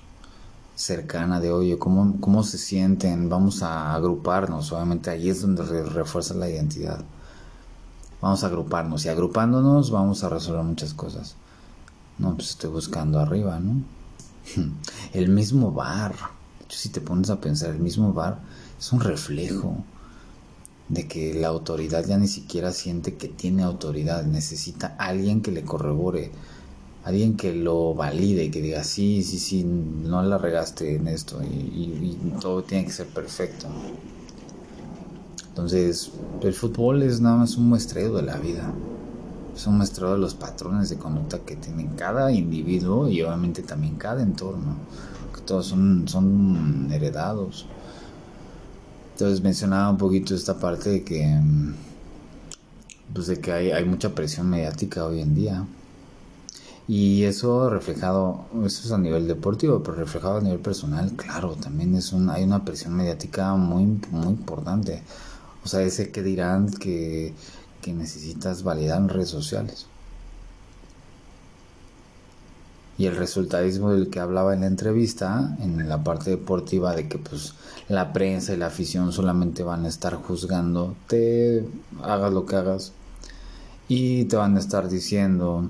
cercana 0.75 1.39
de, 1.39 1.51
oye, 1.51 1.77
¿cómo, 1.77 2.19
cómo 2.19 2.43
se 2.43 2.57
sienten? 2.57 3.29
Vamos 3.29 3.63
a 3.63 3.93
agruparnos. 3.93 4.71
Obviamente 4.71 5.09
ahí 5.09 5.29
es 5.29 5.41
donde 5.41 5.63
refuerza 5.83 6.33
la 6.33 6.49
identidad. 6.49 7.03
Vamos 8.21 8.43
a 8.43 8.47
agruparnos 8.47 9.05
y 9.05 9.09
agrupándonos 9.09 9.91
vamos 9.91 10.23
a 10.23 10.29
resolver 10.29 10.63
muchas 10.63 10.93
cosas. 10.93 11.35
No, 12.17 12.35
pues 12.35 12.51
estoy 12.51 12.69
buscando 12.69 13.19
arriba, 13.19 13.59
¿no? 13.59 13.81
El 15.13 15.29
mismo 15.29 15.71
bar, 15.71 16.15
si 16.69 16.89
te 16.89 17.01
pones 17.01 17.29
a 17.29 17.39
pensar, 17.39 17.71
el 17.71 17.79
mismo 17.79 18.13
bar 18.13 18.39
es 18.77 18.91
un 18.91 18.99
reflejo 18.99 19.77
de 20.89 21.07
que 21.07 21.33
la 21.33 21.47
autoridad 21.47 22.05
ya 22.05 22.17
ni 22.17 22.27
siquiera 22.27 22.71
siente 22.71 23.15
que 23.15 23.27
tiene 23.27 23.63
autoridad, 23.63 24.23
necesita 24.23 24.95
alguien 24.99 25.41
que 25.41 25.51
le 25.51 25.63
corrobore, 25.63 26.31
alguien 27.03 27.37
que 27.37 27.53
lo 27.53 27.93
valide, 27.95 28.51
que 28.51 28.61
diga, 28.61 28.83
sí, 28.83 29.23
sí, 29.23 29.39
sí, 29.39 29.63
no 29.63 30.21
la 30.23 30.37
regaste 30.37 30.95
en 30.95 31.07
esto 31.07 31.41
y, 31.43 31.47
y 31.47 32.33
todo 32.39 32.63
tiene 32.63 32.85
que 32.85 32.91
ser 32.91 33.07
perfecto. 33.07 33.67
Entonces, 35.55 36.11
el 36.41 36.53
fútbol 36.53 37.01
es 37.01 37.21
nada 37.21 37.37
más 37.37 37.55
un 37.55 37.69
muestreo 37.69 38.13
de 38.17 38.23
la 38.23 38.35
vida. 38.35 38.73
Es 39.55 39.67
un 39.67 39.79
los 40.19 40.35
patrones 40.35 40.89
de 40.89 40.97
conducta 40.97 41.39
que 41.39 41.55
tienen 41.55 41.89
cada 41.95 42.31
individuo 42.31 43.07
y 43.07 43.21
obviamente 43.21 43.63
también 43.63 43.95
cada 43.95 44.21
entorno. 44.21 44.75
Que 45.33 45.41
todos 45.41 45.67
son, 45.67 46.07
son 46.07 46.89
heredados. 46.91 47.65
Entonces 49.13 49.41
mencionaba 49.41 49.89
un 49.89 49.97
poquito 49.97 50.35
esta 50.35 50.59
parte 50.59 50.89
de 50.89 51.03
que 51.03 51.39
pues 53.13 53.27
de 53.27 53.39
que 53.39 53.51
hay, 53.51 53.71
hay 53.71 53.85
mucha 53.85 54.13
presión 54.13 54.49
mediática 54.49 55.05
hoy 55.05 55.21
en 55.21 55.35
día. 55.35 55.65
Y 56.87 57.23
eso 57.23 57.69
reflejado, 57.69 58.45
eso 58.63 58.85
es 58.85 58.91
a 58.91 58.97
nivel 58.97 59.27
deportivo, 59.27 59.81
pero 59.81 59.95
reflejado 59.97 60.37
a 60.37 60.41
nivel 60.41 60.59
personal, 60.59 61.13
claro, 61.15 61.55
también 61.55 61.95
es 61.95 62.13
un, 62.13 62.29
hay 62.29 62.43
una 62.43 62.63
presión 62.63 62.93
mediática 62.93 63.55
muy, 63.55 63.85
muy 64.11 64.27
importante. 64.27 65.01
O 65.63 65.67
sea, 65.67 65.81
ese 65.81 66.11
que 66.11 66.21
dirán 66.21 66.69
que, 66.69 67.33
necesitas 67.93 68.63
validar 68.63 68.99
en 68.99 69.09
redes 69.09 69.29
sociales. 69.29 69.87
Y 72.97 73.07
el 73.07 73.17
resultadismo 73.17 73.91
del 73.91 74.09
que 74.09 74.21
hablaba 74.21 74.53
en 74.53 74.61
la 74.61 74.67
entrevista, 74.67 75.57
en 75.59 75.89
la 75.89 76.03
parte 76.03 76.29
deportiva, 76.29 76.95
de 76.95 77.09
que 77.09 77.17
pues 77.17 77.53
la 77.89 78.13
prensa 78.13 78.53
y 78.53 78.57
la 78.57 78.67
afición 78.67 79.11
solamente 79.11 79.63
van 79.63 79.83
a 79.85 79.89
estar 79.89 80.15
juzgando, 80.15 80.95
te 81.07 81.67
hagas 82.01 82.31
lo 82.31 82.45
que 82.45 82.55
hagas, 82.55 82.93
y 83.87 84.25
te 84.25 84.35
van 84.35 84.55
a 84.55 84.59
estar 84.59 84.89
diciendo 84.89 85.69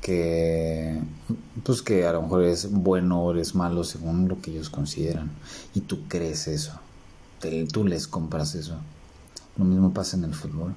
que 0.00 1.00
pues 1.62 1.82
que 1.82 2.06
a 2.06 2.12
lo 2.12 2.22
mejor 2.22 2.44
es 2.44 2.70
bueno 2.70 3.22
o 3.22 3.32
eres 3.32 3.54
malo 3.54 3.84
según 3.84 4.28
lo 4.28 4.40
que 4.40 4.52
ellos 4.52 4.70
consideran. 4.70 5.30
Y 5.74 5.80
tú 5.80 6.06
crees 6.08 6.48
eso, 6.48 6.72
tú 7.72 7.84
les 7.84 8.06
compras 8.06 8.54
eso. 8.54 8.76
Lo 9.56 9.64
mismo 9.64 9.92
pasa 9.92 10.16
en 10.16 10.24
el 10.24 10.34
fútbol. 10.34 10.74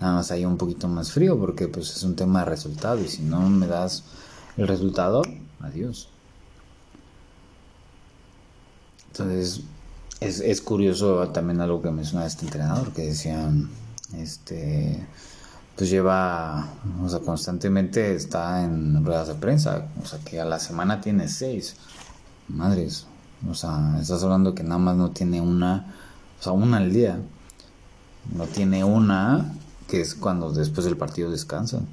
Nada 0.00 0.14
más 0.14 0.30
hay 0.30 0.44
un 0.44 0.56
poquito 0.56 0.88
más 0.88 1.12
frío 1.12 1.38
porque 1.38 1.68
pues 1.68 1.96
es 1.96 2.02
un 2.02 2.16
tema 2.16 2.40
de 2.40 2.46
resultado 2.46 3.00
y 3.00 3.08
si 3.08 3.22
no 3.22 3.40
me 3.48 3.66
das 3.66 4.04
el 4.56 4.68
resultado, 4.68 5.22
adiós. 5.60 6.08
Entonces 9.08 9.62
es, 10.20 10.40
es 10.40 10.60
curioso 10.60 11.28
también 11.28 11.60
algo 11.60 11.82
que 11.82 11.90
menciona 11.90 12.26
este 12.26 12.44
entrenador 12.44 12.92
que 12.92 13.06
decía, 13.06 13.50
este, 14.14 15.06
pues 15.76 15.90
lleva, 15.90 16.68
o 17.02 17.08
sea, 17.08 17.20
constantemente 17.20 18.14
está 18.14 18.62
en 18.62 19.04
ruedas 19.04 19.28
de 19.28 19.34
prensa, 19.34 19.88
o 20.02 20.06
sea, 20.06 20.18
que 20.20 20.40
a 20.40 20.44
la 20.44 20.58
semana 20.58 21.00
tiene 21.00 21.28
seis. 21.28 21.76
Madres, 22.48 23.06
o 23.50 23.54
sea, 23.54 23.98
estás 24.00 24.22
hablando 24.22 24.54
que 24.54 24.62
nada 24.62 24.78
más 24.78 24.96
no 24.96 25.10
tiene 25.10 25.40
una, 25.40 25.94
o 26.38 26.42
sea, 26.42 26.52
una 26.52 26.78
al 26.78 26.92
día. 26.92 27.18
No 28.34 28.44
tiene 28.44 28.84
una, 28.84 29.54
que 29.88 30.00
es 30.00 30.14
cuando 30.14 30.52
después 30.52 30.84
del 30.84 30.96
partido 30.96 31.30
descansan. 31.30 31.86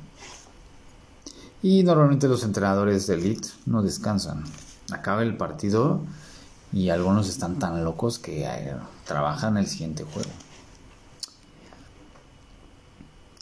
Y 1.62 1.84
normalmente 1.84 2.28
los 2.28 2.44
entrenadores 2.44 3.08
de 3.08 3.16
elite 3.16 3.48
no 3.66 3.82
descansan. 3.82 4.44
Acaba 4.92 5.24
el 5.24 5.38
partido 5.38 6.02
y 6.74 6.90
algunos 6.90 7.30
están 7.30 7.60
tan 7.60 7.84
locos 7.84 8.20
que 8.20 8.44
eh, 8.44 8.76
trabajan 9.06 9.58
el 9.58 9.68
siguiente 9.68 10.04
juego. 10.04 10.30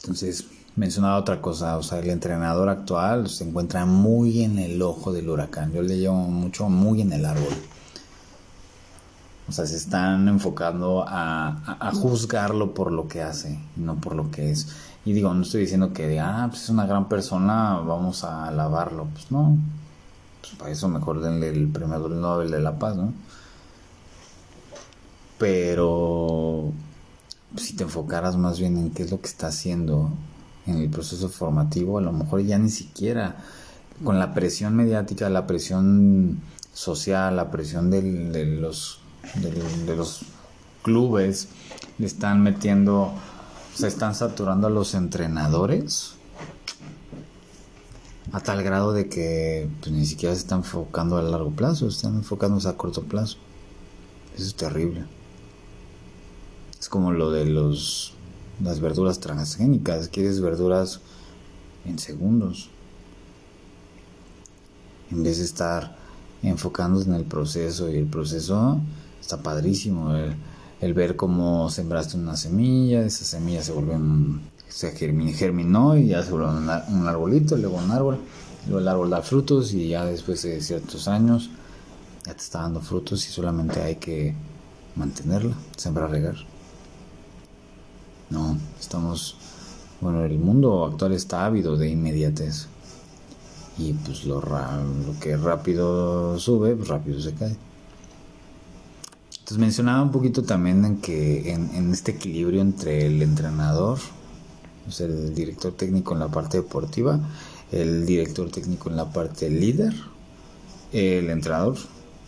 Entonces, 0.02 0.46
mencionaba 0.76 1.16
otra 1.18 1.40
cosa, 1.40 1.76
o 1.78 1.82
sea, 1.82 1.98
el 1.98 2.10
entrenador 2.10 2.68
actual 2.68 3.28
se 3.28 3.44
encuentra 3.44 3.86
muy 3.86 4.42
en 4.42 4.58
el 4.58 4.80
ojo 4.82 5.12
del 5.12 5.28
huracán. 5.28 5.72
Yo 5.72 5.82
le 5.82 5.96
llamo 5.96 6.28
mucho 6.28 6.68
muy 6.68 7.00
en 7.00 7.12
el 7.12 7.24
árbol. 7.24 7.54
O 9.52 9.54
sea, 9.54 9.66
se 9.66 9.76
están 9.76 10.28
enfocando 10.28 11.04
a, 11.06 11.92
juzgarlo 11.92 12.72
por 12.72 12.90
lo 12.90 13.06
que 13.06 13.20
hace, 13.20 13.58
no 13.76 13.96
por 13.96 14.16
lo 14.16 14.30
que 14.30 14.50
es. 14.50 14.68
Y 15.04 15.12
digo, 15.12 15.34
no 15.34 15.42
estoy 15.42 15.60
diciendo 15.60 15.92
que, 15.92 16.18
ah, 16.18 16.46
pues 16.48 16.62
es 16.62 16.68
una 16.70 16.86
gran 16.86 17.06
persona, 17.06 17.74
vamos 17.80 18.24
a 18.24 18.46
alabarlo. 18.46 19.08
Pues 19.12 19.30
no. 19.30 19.58
Pues 20.40 20.54
para 20.54 20.70
eso 20.70 20.88
mejor 20.88 21.20
denle 21.20 21.50
el 21.50 21.68
premio 21.68 21.98
Nobel 21.98 22.50
de 22.50 22.60
la 22.60 22.78
Paz, 22.78 22.96
¿no? 22.96 23.12
Pero 25.36 26.72
si 27.54 27.76
te 27.76 27.84
enfocaras 27.84 28.38
más 28.38 28.58
bien 28.58 28.78
en 28.78 28.90
qué 28.92 29.02
es 29.02 29.10
lo 29.10 29.20
que 29.20 29.28
está 29.28 29.48
haciendo 29.48 30.08
en 30.66 30.78
el 30.78 30.88
proceso 30.88 31.28
formativo, 31.28 31.98
a 31.98 32.00
lo 32.00 32.12
mejor 32.12 32.40
ya 32.40 32.56
ni 32.56 32.70
siquiera 32.70 33.36
con 34.02 34.18
la 34.18 34.32
presión 34.32 34.74
mediática, 34.76 35.28
la 35.28 35.46
presión 35.46 36.40
social, 36.72 37.36
la 37.36 37.50
presión 37.50 37.90
de 37.90 38.46
los 38.46 39.01
de, 39.34 39.96
los 39.96 40.22
clubes 40.82 41.48
le 41.98 42.06
están 42.06 42.42
metiendo, 42.42 43.12
se 43.74 43.88
están 43.88 44.14
saturando 44.14 44.66
a 44.66 44.70
los 44.70 44.94
entrenadores 44.94 46.14
a 48.32 48.40
tal 48.40 48.62
grado 48.62 48.92
de 48.92 49.08
que 49.08 49.68
pues, 49.80 49.92
ni 49.92 50.06
siquiera 50.06 50.34
se 50.34 50.40
están 50.40 50.60
enfocando 50.60 51.18
a 51.18 51.22
largo 51.22 51.50
plazo, 51.50 51.86
están 51.88 52.14
enfocándose 52.16 52.68
a 52.68 52.76
corto 52.76 53.02
plazo. 53.02 53.36
Eso 54.34 54.46
es 54.46 54.54
terrible. 54.54 55.04
Es 56.80 56.88
como 56.88 57.12
lo 57.12 57.30
de 57.30 57.44
los 57.44 58.14
las 58.62 58.80
verduras 58.80 59.18
transgénicas, 59.18 60.08
quieres 60.08 60.40
verduras 60.40 61.00
en 61.84 61.98
segundos. 61.98 62.70
En 65.10 65.22
vez 65.22 65.38
de 65.38 65.44
estar 65.44 65.96
enfocándose 66.42 67.08
en 67.08 67.14
el 67.14 67.24
proceso 67.24 67.90
y 67.90 67.96
el 67.96 68.06
proceso 68.06 68.80
está 69.22 69.40
padrísimo 69.40 70.12
el, 70.80 70.94
ver 70.94 71.14
cómo 71.14 71.70
sembraste 71.70 72.16
una 72.16 72.36
semilla, 72.36 73.06
esa 73.06 73.24
semilla 73.24 73.62
se 73.62 73.72
vuelve 73.72 73.94
un, 73.94 74.42
se 74.68 74.90
germinó 74.90 75.96
y 75.96 76.08
ya 76.08 76.24
se 76.24 76.32
vuelve 76.32 76.48
un, 76.48 77.06
arbolito, 77.06 77.56
luego 77.56 77.76
un 77.76 77.90
árbol, 77.92 78.18
luego 78.66 78.80
el 78.80 78.88
árbol 78.88 79.10
da 79.10 79.22
frutos 79.22 79.72
y 79.74 79.88
ya 79.88 80.04
después 80.04 80.42
de 80.42 80.60
ciertos 80.60 81.06
años 81.06 81.50
ya 82.26 82.34
te 82.34 82.40
está 82.40 82.62
dando 82.62 82.80
frutos 82.80 83.26
y 83.28 83.30
solamente 83.30 83.80
hay 83.80 83.96
que 83.96 84.34
mantenerla, 84.96 85.54
sembrar, 85.76 86.10
regar. 86.10 86.36
No, 88.30 88.56
estamos, 88.80 89.36
bueno, 90.00 90.24
el 90.24 90.38
mundo 90.38 90.84
actual 90.84 91.12
está 91.12 91.46
ávido 91.46 91.76
de 91.76 91.90
inmediatez 91.90 92.66
y 93.78 93.92
pues 93.92 94.24
lo, 94.24 94.40
lo 94.40 95.20
que 95.20 95.36
rápido 95.36 96.38
sube, 96.40 96.74
pues 96.74 96.88
rápido 96.88 97.20
se 97.20 97.34
cae. 97.34 97.56
Entonces 99.42 99.58
mencionaba 99.58 100.04
un 100.04 100.12
poquito 100.12 100.44
también 100.44 100.84
en 100.84 100.98
que 100.98 101.52
en, 101.52 101.92
este 101.92 102.12
equilibrio 102.12 102.60
entre 102.60 103.06
el 103.06 103.20
entrenador, 103.22 103.98
el 105.00 105.34
director 105.34 105.72
técnico 105.72 106.14
en 106.14 106.20
la 106.20 106.28
parte 106.28 106.58
deportiva, 106.58 107.18
el 107.72 108.06
director 108.06 108.48
técnico 108.52 108.88
en 108.88 108.94
la 108.94 109.12
parte 109.12 109.50
líder, 109.50 109.94
el 110.92 111.28
entrenador 111.28 111.76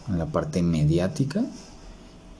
en 0.08 0.18
la 0.18 0.26
parte 0.26 0.60
mediática 0.64 1.44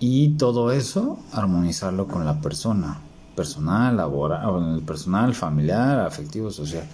y 0.00 0.30
todo 0.30 0.72
eso 0.72 1.20
armonizarlo 1.30 2.08
con 2.08 2.24
la 2.24 2.40
persona, 2.40 2.98
personal, 3.36 3.96
laboral, 3.96 4.82
personal, 4.84 5.36
familiar, 5.36 6.00
afectivo, 6.00 6.50
social. 6.50 6.84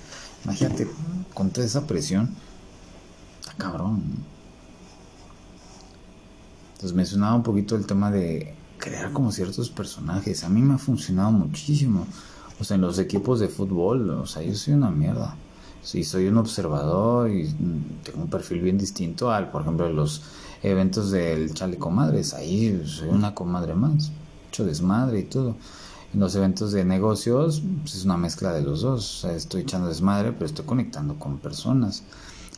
Imagínate 0.45 0.87
con 1.33 1.49
toda 1.49 1.67
esa 1.67 1.87
presión, 1.87 2.29
está 3.41 3.55
cabrón. 3.55 4.03
Entonces 6.81 6.97
mencionaba 6.97 7.35
un 7.35 7.43
poquito 7.43 7.77
el 7.77 7.85
tema 7.85 8.11
de 8.11 8.55
crear 8.79 9.13
como 9.13 9.33
ciertos 9.33 9.69
personajes. 9.69 10.45
A 10.45 10.49
mí 10.49 10.63
me 10.63 10.73
ha 10.73 10.79
funcionado 10.79 11.31
muchísimo. 11.31 12.07
O 12.59 12.65
sea, 12.65 12.77
en 12.77 12.81
los 12.81 12.99
equipos 12.99 13.39
de 13.39 13.49
fútbol, 13.49 14.09
o 14.09 14.27
sea, 14.27 14.43
yo 14.43 14.55
soy 14.55 14.73
una 14.73 14.91
mierda. 14.91 15.37
Sí, 15.83 16.05
soy 16.05 16.29
un 16.29 16.39
observador 16.39 17.29
y 17.29 17.55
tengo 18.03 18.23
un 18.23 18.31
perfil 18.31 18.63
bien 18.63 18.79
distinto 18.79 19.31
al, 19.31 19.51
por 19.51 19.61
ejemplo, 19.61 19.93
los 19.93 20.23
eventos 20.63 21.11
del 21.11 21.53
Chale 21.53 21.77
Comadres. 21.77 22.33
Ahí 22.33 22.83
soy 22.87 23.11
una 23.11 23.35
comadre 23.35 23.75
más. 23.75 24.11
Hecho 24.49 24.65
desmadre 24.65 25.21
y 25.21 25.25
todo. 25.25 25.57
En 26.15 26.21
los 26.21 26.35
eventos 26.35 26.73
de 26.73 26.87
negocios, 26.87 27.63
pues 27.83 27.95
es 27.95 28.07
una 28.07 28.17
mezcla 28.17 28.55
de 28.55 28.63
los 28.63 28.81
dos. 28.81 29.19
O 29.19 29.21
sea, 29.29 29.37
estoy 29.37 29.63
echando 29.63 29.89
desmadre, 29.89 30.33
pero 30.33 30.47
estoy 30.47 30.65
conectando 30.65 31.17
con 31.17 31.37
personas. 31.41 32.05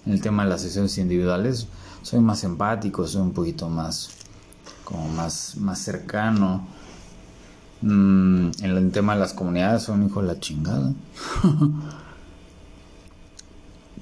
En 0.06 0.12
el 0.12 0.20
tema 0.20 0.44
de 0.44 0.50
las 0.50 0.62
sesiones 0.62 0.98
individuales 0.98 1.66
soy 2.02 2.20
más 2.20 2.42
empático, 2.44 3.06
soy 3.06 3.22
un 3.22 3.32
poquito 3.32 3.68
más 3.68 4.10
como 4.84 5.08
más, 5.08 5.56
más 5.56 5.78
cercano. 5.78 6.66
Mm, 7.80 8.50
en 8.60 8.70
el 8.70 8.90
tema 8.92 9.14
de 9.14 9.20
las 9.20 9.32
comunidades 9.32 9.84
soy 9.84 9.96
un 9.96 10.06
hijo 10.06 10.20
de 10.20 10.26
la 10.26 10.38
chingada. 10.40 10.92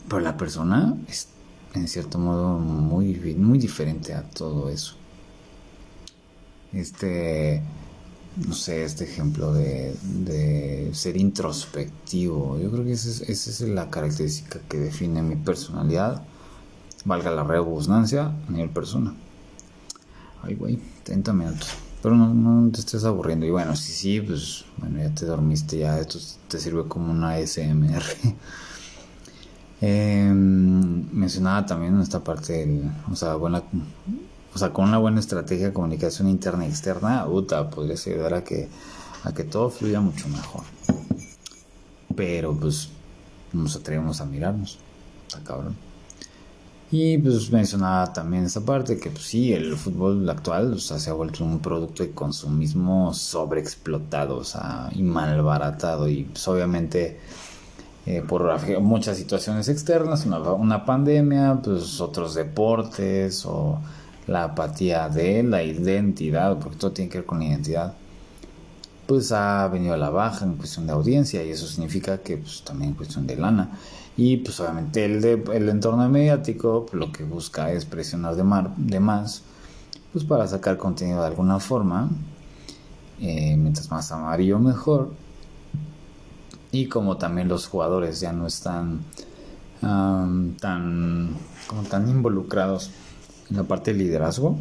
Pero 0.09 0.21
la 0.21 0.37
persona 0.37 0.97
es 1.09 1.29
en 1.75 1.87
cierto 1.87 2.19
modo 2.19 2.59
muy, 2.59 3.15
muy 3.37 3.59
diferente 3.59 4.13
a 4.15 4.23
todo 4.23 4.69
eso. 4.69 4.95
Este, 6.73 7.63
no 8.37 8.55
sé, 8.55 8.85
este 8.85 9.05
ejemplo 9.05 9.53
de, 9.53 9.95
de 10.03 10.91
ser 10.93 11.17
introspectivo, 11.17 12.59
yo 12.59 12.71
creo 12.71 12.85
que 12.85 12.93
esa 12.93 13.25
es, 13.25 13.61
la 13.63 13.91
característica 13.91 14.61
que 14.69 14.79
define 14.79 15.23
mi 15.23 15.37
personalidad, 15.37 16.23
valga 17.05 17.31
la 17.31 17.45
redundancia, 17.45 18.27
a 18.27 18.51
nivel 18.51 18.71
persona. 18.71 19.15
Ay, 20.43 20.55
güey, 20.55 20.79
30 21.03 21.33
minutos. 21.33 21.69
Pero 22.03 22.17
no, 22.17 22.71
te 22.71 22.81
estés 22.81 23.05
aburriendo. 23.05 23.45
Y 23.45 23.51
bueno, 23.51 23.77
si 23.77 23.93
sí, 23.93 24.21
pues 24.21 24.65
bueno, 24.79 24.99
ya 25.03 25.15
te 25.15 25.27
dormiste, 25.27 25.79
ya 25.79 25.99
esto 25.99 26.19
te 26.49 26.59
sirve 26.59 26.87
como 26.89 27.11
una 27.11 27.39
SMR. 27.39 28.03
Eh, 29.83 30.31
mencionaba 30.31 31.65
también 31.65 31.99
esta 32.03 32.23
parte, 32.23 32.53
del, 32.53 32.83
o 33.11 33.17
sea, 33.17 33.37
buena, 33.37 33.63
o 34.55 34.59
sea, 34.59 34.73
con 34.73 34.87
una 34.89 34.99
buena 34.99 35.21
estrategia 35.21 35.67
de 35.67 35.73
comunicación 35.73 36.29
interna 36.29 36.67
y 36.67 36.69
externa, 36.69 37.27
UTA 37.27 37.71
podría 37.71 37.95
ayudar 37.95 38.35
a 38.35 38.45
que, 38.45 38.69
a 39.25 39.33
que 39.33 39.45
todo 39.45 39.71
fluya 39.71 40.01
mucho 40.01 40.29
mejor. 40.29 40.63
Pero 42.17 42.55
pues 42.55 42.89
nos 43.53 43.77
atrevemos 43.77 44.21
a 44.21 44.27
mirarnos, 44.27 44.79
está 45.29 45.43
cabrón. 45.43 45.77
Y 46.93 47.19
pues 47.19 47.53
mencionaba 47.53 48.13
también 48.13 48.45
esta 48.45 48.61
parte 48.61 48.99
que 48.99 49.11
pues 49.11 49.23
sí, 49.23 49.53
el 49.53 49.77
fútbol 49.77 50.29
actual 50.29 50.73
o 50.73 50.79
sea, 50.79 50.99
se 50.99 51.11
ha 51.11 51.13
vuelto 51.13 51.45
un 51.45 51.61
producto 51.61 52.03
de 52.03 52.11
consumismo 52.11 53.15
sobreexplotado, 53.15 54.39
o 54.39 54.45
sea, 54.45 54.91
y 54.93 55.03
malbaratado 55.03 56.09
y 56.09 56.25
pues 56.25 56.49
obviamente 56.49 57.21
eh, 58.07 58.23
por 58.27 58.81
muchas 58.81 59.19
situaciones 59.19 59.69
externas, 59.69 60.27
una, 60.27 60.85
pandemia, 60.85 61.61
pues 61.63 62.01
otros 62.01 62.35
deportes 62.35 63.47
o 63.47 63.79
la 64.31 64.45
apatía 64.45 65.09
de 65.09 65.43
la 65.43 65.65
identidad, 65.65 66.57
porque 66.61 66.77
todo 66.79 66.93
tiene 66.93 67.11
que 67.11 67.19
ver 67.19 67.27
con 67.27 67.41
la 67.41 67.47
identidad, 67.47 67.95
pues 69.09 69.33
ha 69.33 69.67
venido 69.67 69.95
a 69.95 69.97
la 69.97 70.11
baja 70.11 70.45
en 70.45 70.55
cuestión 70.55 70.87
de 70.87 70.93
audiencia 70.93 71.45
y 71.45 71.51
eso 71.51 71.67
significa 71.67 72.19
que 72.19 72.37
pues 72.37 72.63
también 72.63 72.91
en 72.91 72.97
cuestión 72.97 73.27
de 73.27 73.35
lana. 73.35 73.71
Y 74.17 74.37
pues 74.37 74.61
obviamente 74.61 75.05
el, 75.05 75.21
de, 75.21 75.43
el 75.53 75.69
entorno 75.69 76.09
mediático 76.09 76.87
pues, 76.87 76.95
lo 76.95 77.11
que 77.11 77.25
busca 77.25 77.73
es 77.73 77.85
presionar 77.85 78.37
de, 78.37 79.01
más, 79.01 79.43
pues 80.13 80.25
para 80.25 80.47
sacar 80.47 80.77
contenido 80.77 81.23
de 81.23 81.27
alguna 81.27 81.59
forma, 81.59 82.09
eh, 83.21 83.57
mientras 83.57 83.91
más 83.91 84.13
amarillo 84.13 84.61
mejor 84.61 85.11
y 86.71 86.87
como 86.87 87.17
también 87.17 87.49
los 87.49 87.67
jugadores 87.67 88.21
ya 88.21 88.33
no 88.33 88.47
están 88.47 89.01
tan 89.81 91.37
como 91.67 91.83
tan 91.89 92.09
involucrados 92.09 92.91
en 93.51 93.57
la 93.57 93.65
parte 93.65 93.93
de 93.93 93.99
liderazgo 93.99 94.57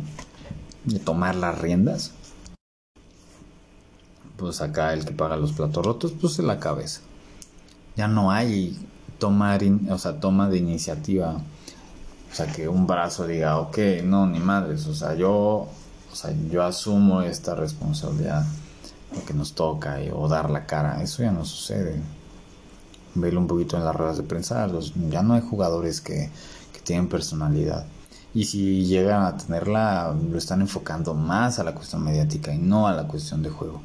de 0.85 0.99
tomar 0.99 1.35
las 1.35 1.57
riendas 1.59 2.11
pues 4.37 4.61
acá 4.61 4.93
el 4.93 5.05
que 5.05 5.11
paga 5.11 5.35
los 5.35 5.51
platos 5.51 5.85
rotos 5.85 6.13
pues 6.19 6.39
es 6.39 6.45
la 6.45 6.59
cabeza 6.59 7.01
ya 7.95 8.07
no 8.07 8.31
hay 8.31 8.77
tomar 9.17 9.61
o 9.89 9.97
sea 9.97 10.19
toma 10.19 10.49
de 10.49 10.57
iniciativa 10.57 11.35
o 12.31 12.35
sea 12.35 12.47
que 12.47 12.67
un 12.67 12.87
brazo 12.87 13.27
diga 13.27 13.59
ok 13.59 13.77
no 14.03 14.25
ni 14.27 14.39
madres 14.39 14.87
o 14.87 14.95
sea 14.95 15.15
yo 15.15 15.33
o 16.11 16.15
sea 16.15 16.33
yo 16.49 16.63
asumo 16.63 17.21
esta 17.21 17.55
responsabilidad 17.55 18.45
lo 19.15 19.25
que 19.25 19.33
nos 19.33 19.53
toca 19.53 19.99
o 20.13 20.27
dar 20.27 20.49
la 20.49 20.65
cara. 20.65 21.01
Eso 21.01 21.23
ya 21.23 21.31
no 21.31 21.45
sucede. 21.45 21.99
Velo 23.15 23.39
un 23.39 23.47
poquito 23.47 23.77
en 23.77 23.85
las 23.85 23.95
ruedas 23.95 24.17
de 24.17 24.23
prensa. 24.23 24.67
ya 25.09 25.23
no 25.23 25.33
hay 25.33 25.41
jugadores 25.41 26.01
que 26.01 26.29
tienen 26.83 27.07
personalidad. 27.07 27.85
Y 28.33 28.45
si 28.45 28.85
llegan 28.85 29.23
a 29.23 29.37
tenerla, 29.37 30.15
lo 30.31 30.37
están 30.37 30.61
enfocando 30.61 31.13
más 31.13 31.59
a 31.59 31.63
la 31.63 31.73
cuestión 31.73 32.03
mediática 32.03 32.53
y 32.53 32.59
no 32.59 32.87
a 32.87 32.93
la 32.93 33.07
cuestión 33.07 33.41
de 33.41 33.49
juego. 33.49 33.81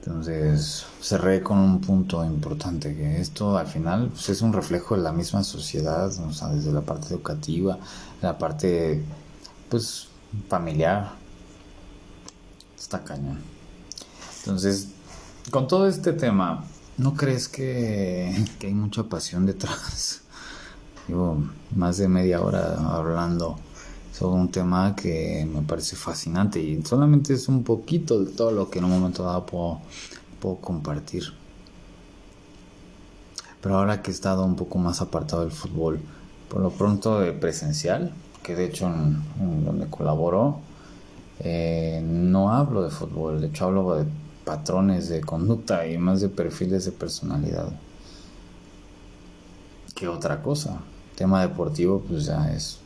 Entonces 0.00 0.86
cerré 1.00 1.42
con 1.42 1.58
un 1.58 1.80
punto 1.80 2.24
importante, 2.24 2.96
que 2.96 3.20
esto 3.20 3.56
al 3.58 3.66
final 3.66 4.08
pues, 4.08 4.30
es 4.30 4.40
un 4.40 4.52
reflejo 4.52 4.96
de 4.96 5.02
la 5.02 5.12
misma 5.12 5.44
sociedad, 5.44 6.06
o 6.06 6.32
sea, 6.32 6.48
desde 6.48 6.72
la 6.72 6.80
parte 6.80 7.08
educativa, 7.08 7.78
la 8.22 8.36
parte 8.38 9.04
pues 9.68 10.08
familiar, 10.48 11.20
Está 12.80 13.04
cañón. 13.04 13.38
Entonces, 14.38 14.88
con 15.50 15.68
todo 15.68 15.86
este 15.86 16.14
tema, 16.14 16.64
¿no 16.96 17.14
crees 17.14 17.46
que, 17.46 18.34
hay 18.62 18.74
mucha 18.74 19.02
pasión 19.04 19.44
detrás? 19.44 20.22
Llevo 21.10 21.42
más 21.74 21.96
de 21.96 22.06
media 22.06 22.40
hora 22.40 22.76
hablando 22.94 23.56
sobre 24.16 24.40
un 24.40 24.48
tema 24.48 24.94
que 24.94 25.44
me 25.52 25.60
parece 25.62 25.96
fascinante 25.96 26.60
y 26.60 26.80
solamente 26.84 27.34
es 27.34 27.48
un 27.48 27.64
poquito 27.64 28.22
de 28.22 28.30
todo 28.30 28.52
lo 28.52 28.70
que 28.70 28.78
en 28.78 28.84
un 28.84 28.92
momento 28.92 29.24
dado 29.24 29.44
puedo, 29.44 29.80
puedo 30.38 30.56
compartir. 30.58 31.24
Pero 33.60 33.78
ahora 33.78 34.02
que 34.02 34.12
he 34.12 34.14
estado 34.14 34.44
un 34.44 34.54
poco 34.54 34.78
más 34.78 35.00
apartado 35.00 35.42
del 35.42 35.50
fútbol, 35.50 35.98
por 36.48 36.60
lo 36.60 36.70
pronto 36.70 37.18
de 37.18 37.32
presencial, 37.32 38.12
que 38.44 38.54
de 38.54 38.66
hecho 38.66 38.86
en, 38.86 39.64
donde 39.64 39.88
colaboro, 39.88 40.60
eh, 41.40 42.00
no 42.04 42.52
hablo 42.52 42.82
de 42.84 42.90
fútbol, 42.90 43.40
de 43.40 43.48
hecho 43.48 43.64
hablo 43.64 43.96
de 43.96 44.04
patrones 44.44 45.08
de 45.08 45.22
conducta 45.22 45.88
y 45.88 45.98
más 45.98 46.20
de 46.20 46.28
perfiles 46.28 46.84
de 46.84 46.92
personalidad. 46.92 47.68
¿Qué 49.96 50.06
otra 50.06 50.40
cosa? 50.40 50.78
Tema 51.20 51.42
deportivo 51.42 52.00
pues 52.00 52.24
ya 52.24 52.50
es 52.50 52.78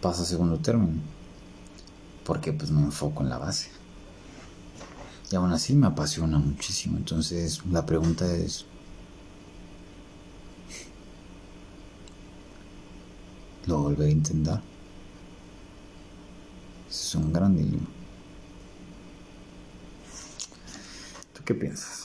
pasa 0.00 0.24
segundo 0.24 0.56
término. 0.56 1.02
Porque 2.24 2.50
pues 2.50 2.70
me 2.70 2.80
enfoco 2.80 3.22
en 3.22 3.28
la 3.28 3.36
base. 3.36 3.68
Y 5.30 5.36
aún 5.36 5.52
así 5.52 5.74
me 5.74 5.86
apasiona 5.86 6.38
muchísimo. 6.38 6.96
Entonces 6.96 7.60
la 7.66 7.84
pregunta 7.84 8.24
es, 8.34 8.64
¿lo 13.66 13.82
volveré 13.82 14.08
a 14.08 14.12
intentar? 14.12 14.62
es 16.88 17.14
un 17.14 17.34
gran 17.34 17.54
dilema. 17.54 17.86
¿Tú 21.34 21.42
qué 21.44 21.52
piensas? 21.52 22.01